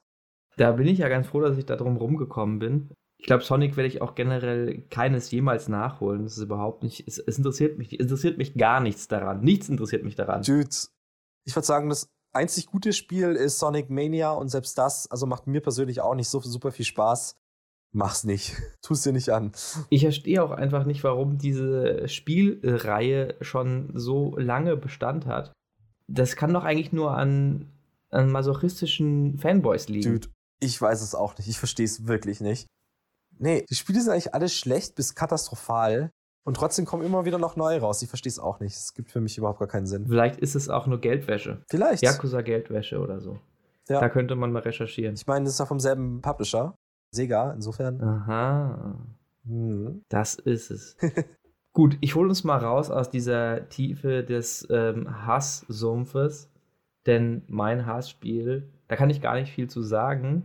[0.58, 2.90] Da bin ich ja ganz froh, dass ich da drum rumgekommen bin.
[3.20, 6.24] Ich glaube, Sonic werde ich auch generell keines jemals nachholen.
[6.24, 7.08] Das ist überhaupt nicht.
[7.08, 9.42] Es, es interessiert mich, interessiert mich gar nichts daran.
[9.42, 10.44] Nichts interessiert mich daran.
[10.44, 10.70] Dude,
[11.46, 15.48] ich würde sagen, das einzig gute Spiel ist Sonic Mania und selbst das, also macht
[15.48, 17.36] mir persönlich auch nicht so super viel Spaß.
[17.92, 18.56] Mach's nicht.
[18.82, 19.52] Tu's dir nicht an.
[19.90, 25.52] Ich verstehe auch einfach nicht, warum diese Spielreihe schon so lange Bestand hat.
[26.08, 27.72] Das kann doch eigentlich nur an,
[28.10, 30.14] an masochistischen Fanboys liegen.
[30.14, 30.28] Dude,
[30.60, 31.48] ich weiß es auch nicht.
[31.48, 32.68] Ich verstehe es wirklich nicht.
[33.40, 36.12] Nee, die Spiele sind eigentlich alle schlecht bis katastrophal.
[36.44, 38.02] Und trotzdem kommen immer wieder noch neue raus.
[38.02, 38.74] Ich verstehe es auch nicht.
[38.74, 40.08] Es gibt für mich überhaupt gar keinen Sinn.
[40.08, 41.62] Vielleicht ist es auch nur Geldwäsche.
[41.68, 42.04] Vielleicht.
[42.04, 43.38] Yakuza Geldwäsche oder so.
[43.90, 44.00] Ja.
[44.00, 45.16] Da könnte man mal recherchieren.
[45.16, 46.74] Ich meine, das ist ja vom selben Publisher.
[47.12, 48.02] Sega, insofern.
[48.02, 48.96] Aha.
[49.46, 50.04] Hm.
[50.10, 50.98] Das ist es.
[51.74, 56.50] Gut, ich hole uns mal raus aus dieser Tiefe des ähm, Hasssumpfes,
[57.06, 60.44] denn mein Hassspiel, da kann ich gar nicht viel zu sagen,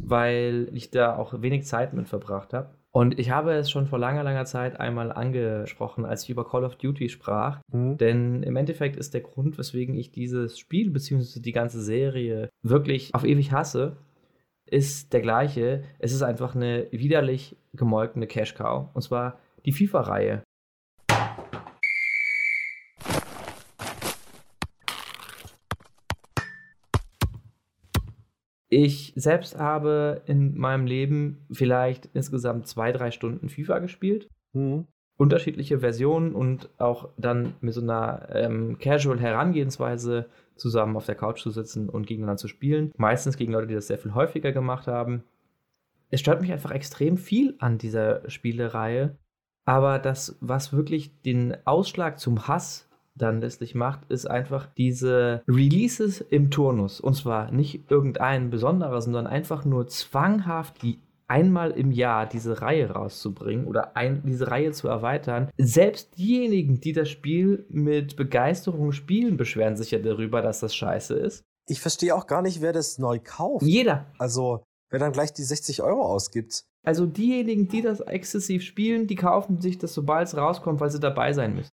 [0.00, 2.70] weil ich da auch wenig Zeit mit verbracht habe.
[2.90, 6.64] Und ich habe es schon vor langer, langer Zeit einmal angesprochen, als ich über Call
[6.64, 7.60] of Duty sprach.
[7.70, 7.98] Hm.
[7.98, 11.40] Denn im Endeffekt ist der Grund, weswegen ich dieses Spiel bzw.
[11.40, 13.98] die ganze Serie wirklich auf ewig hasse,
[14.64, 15.82] ist der gleiche.
[15.98, 18.88] Es ist einfach eine widerlich gemolkene Cash-Cow.
[18.94, 20.42] Und zwar die FIFA-Reihe.
[28.68, 34.28] Ich selbst habe in meinem Leben vielleicht insgesamt zwei, drei Stunden FIFA gespielt.
[34.52, 34.86] Hm.
[35.16, 41.40] Unterschiedliche Versionen und auch dann mit so einer ähm, casual Herangehensweise zusammen auf der Couch
[41.40, 42.92] zu sitzen und gegeneinander zu spielen.
[42.96, 45.24] Meistens gegen Leute, die das sehr viel häufiger gemacht haben.
[46.10, 49.16] Es stört mich einfach extrem viel an dieser Spielereihe.
[49.64, 52.87] Aber das, was wirklich den Ausschlag zum Hass
[53.18, 57.00] dann letztlich macht, ist einfach diese Releases im Turnus.
[57.00, 60.98] Und zwar nicht irgendein besonderer, sondern einfach nur zwanghaft die
[61.28, 65.50] einmal im Jahr diese Reihe rauszubringen oder ein, diese Reihe zu erweitern.
[65.58, 71.14] Selbst diejenigen, die das Spiel mit Begeisterung spielen, beschweren sich ja darüber, dass das scheiße
[71.14, 71.44] ist.
[71.66, 73.66] Ich verstehe auch gar nicht, wer das neu kauft.
[73.66, 74.06] Jeder.
[74.18, 76.64] Also, wer dann gleich die 60 Euro ausgibt.
[76.82, 81.00] Also diejenigen, die das exzessiv spielen, die kaufen sich das, sobald es rauskommt, weil sie
[81.00, 81.70] dabei sein müssen.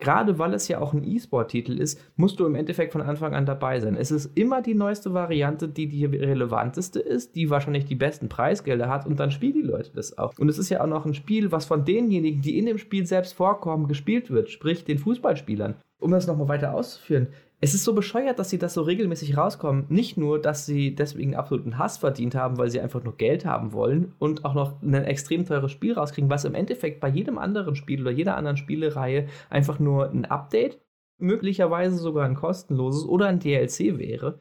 [0.00, 3.46] Gerade weil es ja auch ein E-Sport-Titel ist, musst du im Endeffekt von Anfang an
[3.46, 3.96] dabei sein.
[3.96, 8.88] Es ist immer die neueste Variante, die die relevanteste ist, die wahrscheinlich die besten Preisgelder
[8.88, 10.32] hat und dann spielen die Leute das auch.
[10.38, 13.06] Und es ist ja auch noch ein Spiel, was von denjenigen, die in dem Spiel
[13.06, 15.76] selbst vorkommen, gespielt wird, sprich den Fußballspielern.
[16.00, 17.28] um das nochmal weiter auszuführen,
[17.64, 19.86] es ist so bescheuert, dass sie das so regelmäßig rauskommen.
[19.88, 23.72] Nicht nur, dass sie deswegen absoluten Hass verdient haben, weil sie einfach nur Geld haben
[23.72, 27.74] wollen und auch noch ein extrem teures Spiel rauskriegen, was im Endeffekt bei jedem anderen
[27.74, 30.78] Spiel oder jeder anderen Spielereihe einfach nur ein Update,
[31.16, 34.40] möglicherweise sogar ein kostenloses oder ein DLC wäre.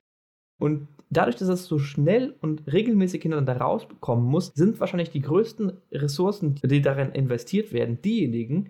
[0.60, 5.72] Und dadurch, dass es so schnell und regelmäßig hintereinander rauskommen muss, sind wahrscheinlich die größten
[5.94, 8.68] Ressourcen, die darin investiert werden, diejenigen,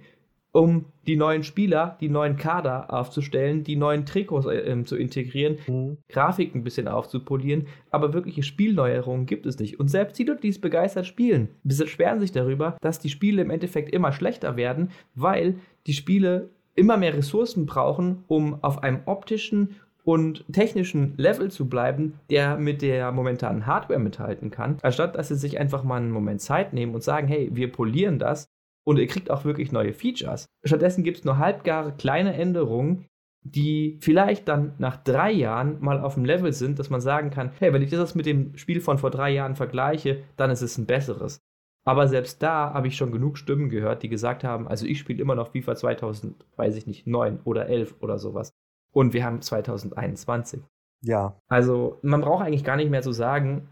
[0.53, 5.97] um die neuen Spieler, die neuen Kader aufzustellen, die neuen Trikots äh, zu integrieren, mhm.
[6.07, 9.79] Grafiken ein bisschen aufzupolieren, aber wirkliche Spielneuerungen gibt es nicht.
[9.79, 13.49] Und selbst die Leute, die es begeistert spielen, beschweren sich darüber, dass die Spiele im
[13.49, 15.55] Endeffekt immer schlechter werden, weil
[15.87, 22.19] die Spiele immer mehr Ressourcen brauchen, um auf einem optischen und technischen Level zu bleiben,
[22.29, 26.41] der mit der momentanen Hardware mithalten kann, anstatt dass sie sich einfach mal einen Moment
[26.41, 28.45] Zeit nehmen und sagen, hey, wir polieren das
[28.83, 30.47] und ihr kriegt auch wirklich neue Features.
[30.63, 33.07] Stattdessen gibt es nur halbgare kleine Änderungen,
[33.43, 37.51] die vielleicht dann nach drei Jahren mal auf dem Level sind, dass man sagen kann,
[37.59, 40.77] hey, wenn ich das mit dem Spiel von vor drei Jahren vergleiche, dann ist es
[40.77, 41.39] ein besseres.
[41.85, 45.21] Aber selbst da habe ich schon genug Stimmen gehört, die gesagt haben, also ich spiele
[45.21, 48.53] immer noch FIFA 2000, weiß ich nicht, 9 oder 11 oder sowas.
[48.93, 50.61] Und wir haben 2021.
[51.01, 51.35] Ja.
[51.47, 53.67] Also man braucht eigentlich gar nicht mehr zu sagen,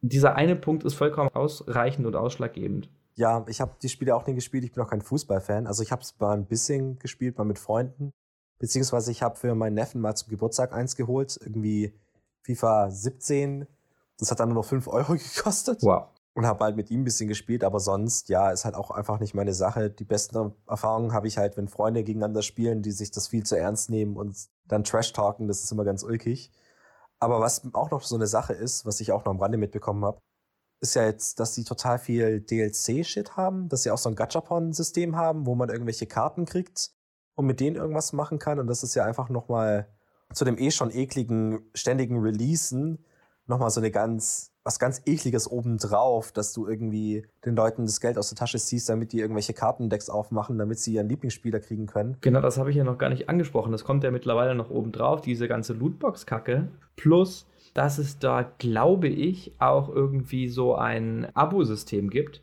[0.00, 2.88] dieser eine Punkt ist vollkommen ausreichend und ausschlaggebend.
[3.18, 4.62] Ja, ich habe die Spiele auch nie gespielt.
[4.62, 5.66] Ich bin auch kein Fußballfan.
[5.66, 8.12] Also ich habe es mal ein bisschen gespielt, mal mit Freunden.
[8.60, 11.36] Beziehungsweise ich habe für meinen Neffen mal zum Geburtstag eins geholt.
[11.42, 11.98] Irgendwie
[12.42, 13.66] FIFA 17.
[14.18, 15.82] Das hat dann nur noch 5 Euro gekostet.
[15.82, 16.06] Wow.
[16.34, 17.64] Und habe halt mit ihm ein bisschen gespielt.
[17.64, 19.90] Aber sonst, ja, ist halt auch einfach nicht meine Sache.
[19.90, 23.58] Die besten Erfahrungen habe ich halt, wenn Freunde gegeneinander spielen, die sich das viel zu
[23.58, 24.36] ernst nehmen und
[24.68, 25.48] dann Trash talken.
[25.48, 26.52] Das ist immer ganz ulkig.
[27.18, 30.04] Aber was auch noch so eine Sache ist, was ich auch noch am Rande mitbekommen
[30.04, 30.20] habe,
[30.80, 35.16] ist ja jetzt, dass sie total viel DLC-Shit haben, dass sie auch so ein Gachapon-System
[35.16, 36.92] haben, wo man irgendwelche Karten kriegt
[37.34, 38.58] und mit denen irgendwas machen kann.
[38.58, 39.88] Und das ist ja einfach nochmal
[40.32, 43.04] zu dem eh schon ekligen, ständigen Releasen
[43.48, 48.18] nochmal so eine ganz, was ganz ekliges obendrauf, dass du irgendwie den Leuten das Geld
[48.18, 52.18] aus der Tasche ziehst, damit die irgendwelche Kartendecks aufmachen, damit sie ihren Lieblingsspieler kriegen können.
[52.20, 53.72] Genau, das habe ich ja noch gar nicht angesprochen.
[53.72, 56.68] Das kommt ja mittlerweile noch obendrauf, diese ganze Lootbox-Kacke.
[56.96, 57.46] Plus
[57.76, 62.42] dass es da, glaube ich, auch irgendwie so ein Abo-System gibt.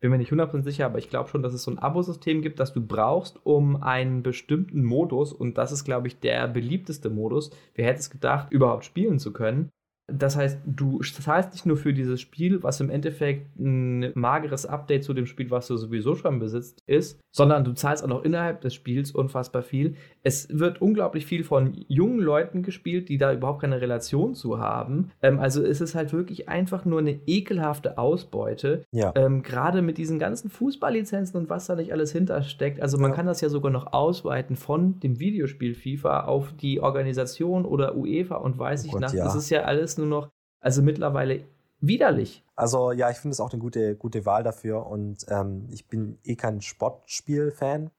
[0.00, 2.58] Bin mir nicht 100% sicher, aber ich glaube schon, dass es so ein Abo-System gibt,
[2.58, 7.50] das du brauchst, um einen bestimmten Modus, und das ist, glaube ich, der beliebteste Modus,
[7.74, 9.68] wer hätte es gedacht, überhaupt spielen zu können,
[10.12, 15.04] das heißt, du zahlst nicht nur für dieses Spiel, was im Endeffekt ein mageres Update
[15.04, 18.60] zu dem Spiel, was du sowieso schon besitzt, ist, sondern du zahlst auch noch innerhalb
[18.60, 19.94] des Spiels unfassbar viel.
[20.22, 25.10] Es wird unglaublich viel von jungen Leuten gespielt, die da überhaupt keine Relation zu haben.
[25.22, 28.84] Ähm, also es ist halt wirklich einfach nur eine ekelhafte Ausbeute.
[28.90, 29.12] Ja.
[29.14, 32.80] Ähm, Gerade mit diesen ganzen Fußballlizenzen und was da nicht alles hintersteckt.
[32.80, 33.16] Also man ja.
[33.16, 38.36] kann das ja sogar noch ausweiten von dem Videospiel FIFA auf die Organisation oder UEFA
[38.36, 39.12] und weiß oh ich Gott, nach.
[39.12, 39.24] Ja.
[39.24, 40.30] Das ist ja alles nur noch,
[40.60, 41.44] also mittlerweile
[41.80, 42.44] widerlich.
[42.56, 46.18] Also ja, ich finde es auch eine gute, gute Wahl dafür und ähm, ich bin
[46.24, 47.90] eh kein Sportspiel-Fan,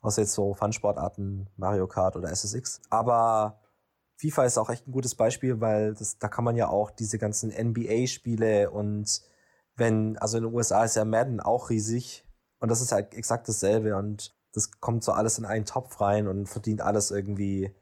[0.00, 2.80] außer jetzt so Fun-Sportarten, Mario Kart oder SSX.
[2.90, 3.60] Aber
[4.16, 7.18] FIFA ist auch echt ein gutes Beispiel, weil das, da kann man ja auch diese
[7.18, 9.22] ganzen NBA-Spiele und
[9.76, 12.24] wenn, also in den USA ist ja Madden auch riesig
[12.60, 16.28] und das ist halt exakt dasselbe und das kommt so alles in einen Topf rein
[16.28, 17.74] und verdient alles irgendwie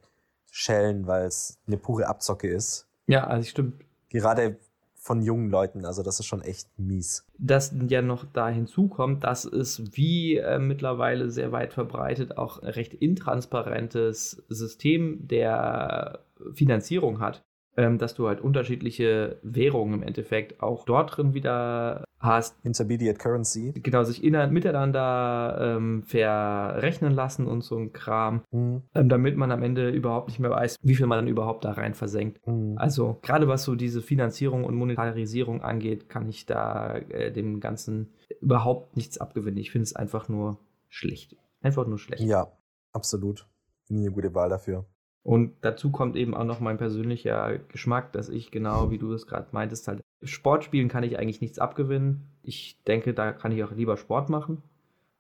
[0.50, 2.88] Schellen, weil es eine pure Abzocke ist.
[3.06, 3.74] Ja, also stimmt.
[4.08, 4.58] Gerade
[4.94, 7.26] von jungen Leuten, also das ist schon echt mies.
[7.38, 12.68] Das ja noch da hinzukommt, dass es wie äh, mittlerweile sehr weit verbreitet auch ein
[12.68, 16.20] recht intransparentes System der
[16.54, 17.42] Finanzierung hat
[17.76, 22.56] ähm, dass du halt unterschiedliche Währungen im Endeffekt auch dort drin wieder hast.
[22.64, 23.72] Intermediate Currency.
[23.76, 28.82] Genau, sich inner, miteinander ähm, verrechnen lassen und so ein Kram, mhm.
[28.94, 31.72] ähm, damit man am Ende überhaupt nicht mehr weiß, wie viel man dann überhaupt da
[31.72, 32.46] rein versenkt.
[32.46, 32.78] Mhm.
[32.78, 38.12] Also gerade was so diese Finanzierung und Monetarisierung angeht, kann ich da äh, dem Ganzen
[38.40, 39.58] überhaupt nichts abgewinnen.
[39.58, 40.58] Ich finde es einfach nur
[40.88, 41.36] schlecht.
[41.60, 42.22] Einfach nur schlecht.
[42.22, 42.52] Ja,
[42.92, 43.46] absolut.
[43.86, 44.86] Finde ich eine gute Wahl dafür.
[45.24, 49.26] Und dazu kommt eben auch noch mein persönlicher Geschmack, dass ich genau, wie du es
[49.26, 52.28] gerade meintest, halt Sportspielen kann ich eigentlich nichts abgewinnen.
[52.42, 54.62] Ich denke, da kann ich auch lieber Sport machen,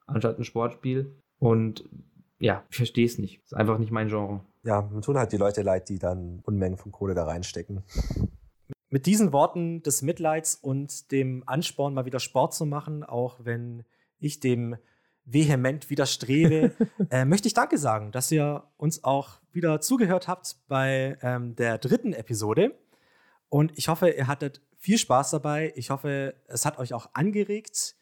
[0.06, 1.14] anstatt ein Sportspiel.
[1.38, 1.88] Und
[2.38, 3.42] ja, ich verstehe es nicht.
[3.44, 4.40] Ist einfach nicht mein Genre.
[4.64, 7.82] Ja, mir tun halt die Leute leid, die dann Unmengen von Kohle da reinstecken.
[8.90, 13.84] Mit diesen Worten des Mitleids und dem Ansporn, mal wieder Sport zu machen, auch wenn
[14.18, 14.76] ich dem
[15.24, 16.72] vehement widerstrebe,
[17.10, 21.78] äh, möchte ich Danke sagen, dass ihr uns auch wieder zugehört habt bei ähm, der
[21.78, 22.74] dritten Episode.
[23.48, 25.72] Und ich hoffe, ihr hattet viel Spaß dabei.
[25.76, 27.94] Ich hoffe, es hat euch auch angeregt.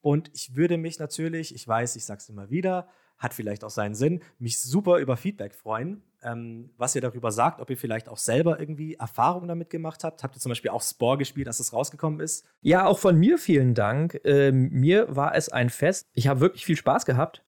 [0.00, 2.88] Und ich würde mich natürlich, ich weiß, ich sage es immer wieder,
[3.18, 4.20] hat vielleicht auch seinen Sinn.
[4.38, 8.58] Mich super über Feedback freuen, ähm, was ihr darüber sagt, ob ihr vielleicht auch selber
[8.58, 10.24] irgendwie Erfahrungen damit gemacht habt.
[10.24, 12.44] Habt ihr zum Beispiel auch Spore gespielt, als es rausgekommen ist?
[12.62, 14.20] Ja, auch von mir vielen Dank.
[14.24, 16.08] Ähm, mir war es ein Fest.
[16.14, 17.44] Ich habe wirklich viel Spaß gehabt.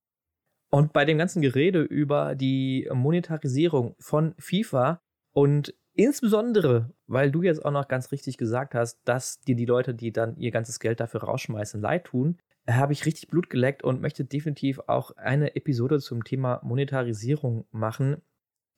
[0.70, 5.02] Und bei dem ganzen Gerede über die Monetarisierung von FIFA
[5.32, 5.74] und
[6.04, 10.12] insbesondere, weil du jetzt auch noch ganz richtig gesagt hast, dass dir die Leute, die
[10.12, 12.38] dann ihr ganzes Geld dafür rausschmeißen, leid tun,
[12.68, 18.22] habe ich richtig Blut geleckt und möchte definitiv auch eine Episode zum Thema Monetarisierung machen.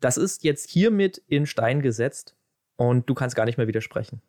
[0.00, 2.36] Das ist jetzt hiermit in Stein gesetzt
[2.76, 4.20] und du kannst gar nicht mehr widersprechen.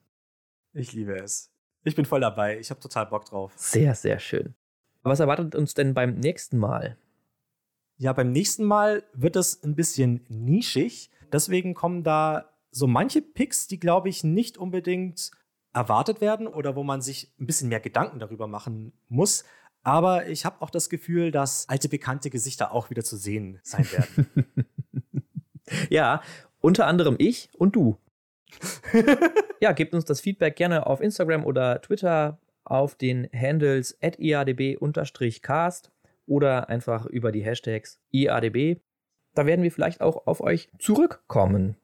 [0.74, 1.52] Ich liebe es.
[1.84, 2.60] Ich bin voll dabei.
[2.60, 3.54] Ich habe total Bock drauf.
[3.56, 4.54] Sehr, sehr schön.
[5.02, 6.98] Was erwartet uns denn beim nächsten Mal?
[7.98, 11.10] Ja, beim nächsten Mal wird es ein bisschen nischig.
[11.32, 15.32] Deswegen kommen da so manche Picks, die, glaube ich, nicht unbedingt
[15.74, 19.44] erwartet werden oder wo man sich ein bisschen mehr Gedanken darüber machen muss.
[19.84, 23.86] Aber ich habe auch das Gefühl, dass alte bekannte Gesichter auch wieder zu sehen sein
[23.92, 24.46] werden.
[25.90, 26.22] ja,
[26.62, 27.98] unter anderem ich und du.
[29.60, 35.92] ja, gebt uns das Feedback gerne auf Instagram oder Twitter auf den Handles iadb-cast
[36.26, 38.80] oder einfach über die Hashtags iadb.
[39.34, 41.76] Da werden wir vielleicht auch auf euch zurückkommen.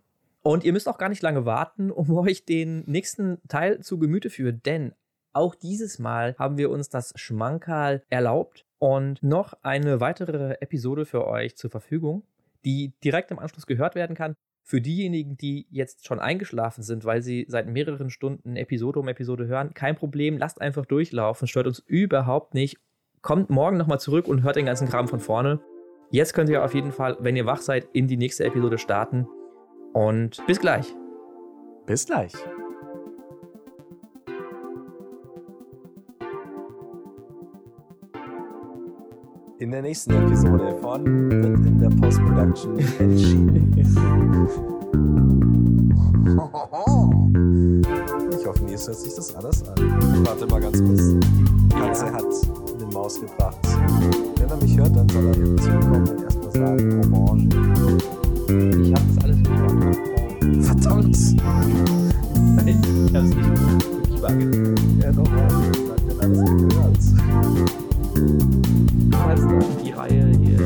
[0.49, 4.31] Und ihr müsst auch gar nicht lange warten, um euch den nächsten Teil zu Gemüte
[4.31, 4.93] führen, denn
[5.31, 11.27] auch dieses Mal haben wir uns das Schmankerl erlaubt und noch eine weitere Episode für
[11.27, 12.23] euch zur Verfügung,
[12.65, 14.33] die direkt im Anschluss gehört werden kann.
[14.63, 19.45] Für diejenigen, die jetzt schon eingeschlafen sind, weil sie seit mehreren Stunden Episode um Episode
[19.45, 22.77] hören, kein Problem, lasst einfach durchlaufen, stört uns überhaupt nicht.
[23.21, 25.59] Kommt morgen nochmal zurück und hört den ganzen Kram von vorne.
[26.09, 29.27] Jetzt könnt ihr auf jeden Fall, wenn ihr wach seid, in die nächste Episode starten.
[29.93, 30.95] Und bis gleich.
[31.85, 32.33] Bis gleich.
[39.59, 43.75] In der nächsten Episode von wird in der Post-Production entschieden.
[48.39, 50.25] Ich hoffe, Nils hört sich das alles an.
[50.25, 51.01] Warte mal ganz kurz.
[51.19, 53.57] Die Katze hat eine Maus gebracht.
[54.37, 58.18] Wenn er mich hört, dann soll er zurückkommen und erstmal sagen,
[58.49, 59.97] ich hab das alles gehört.
[60.65, 61.17] Verdammt!
[62.55, 64.99] Nein, ich habe es nicht wirklich wahrgenommen.
[64.99, 66.97] Ja, doch, ich habe alles gehört.
[68.15, 70.57] Du kannst auch die Reihe hier.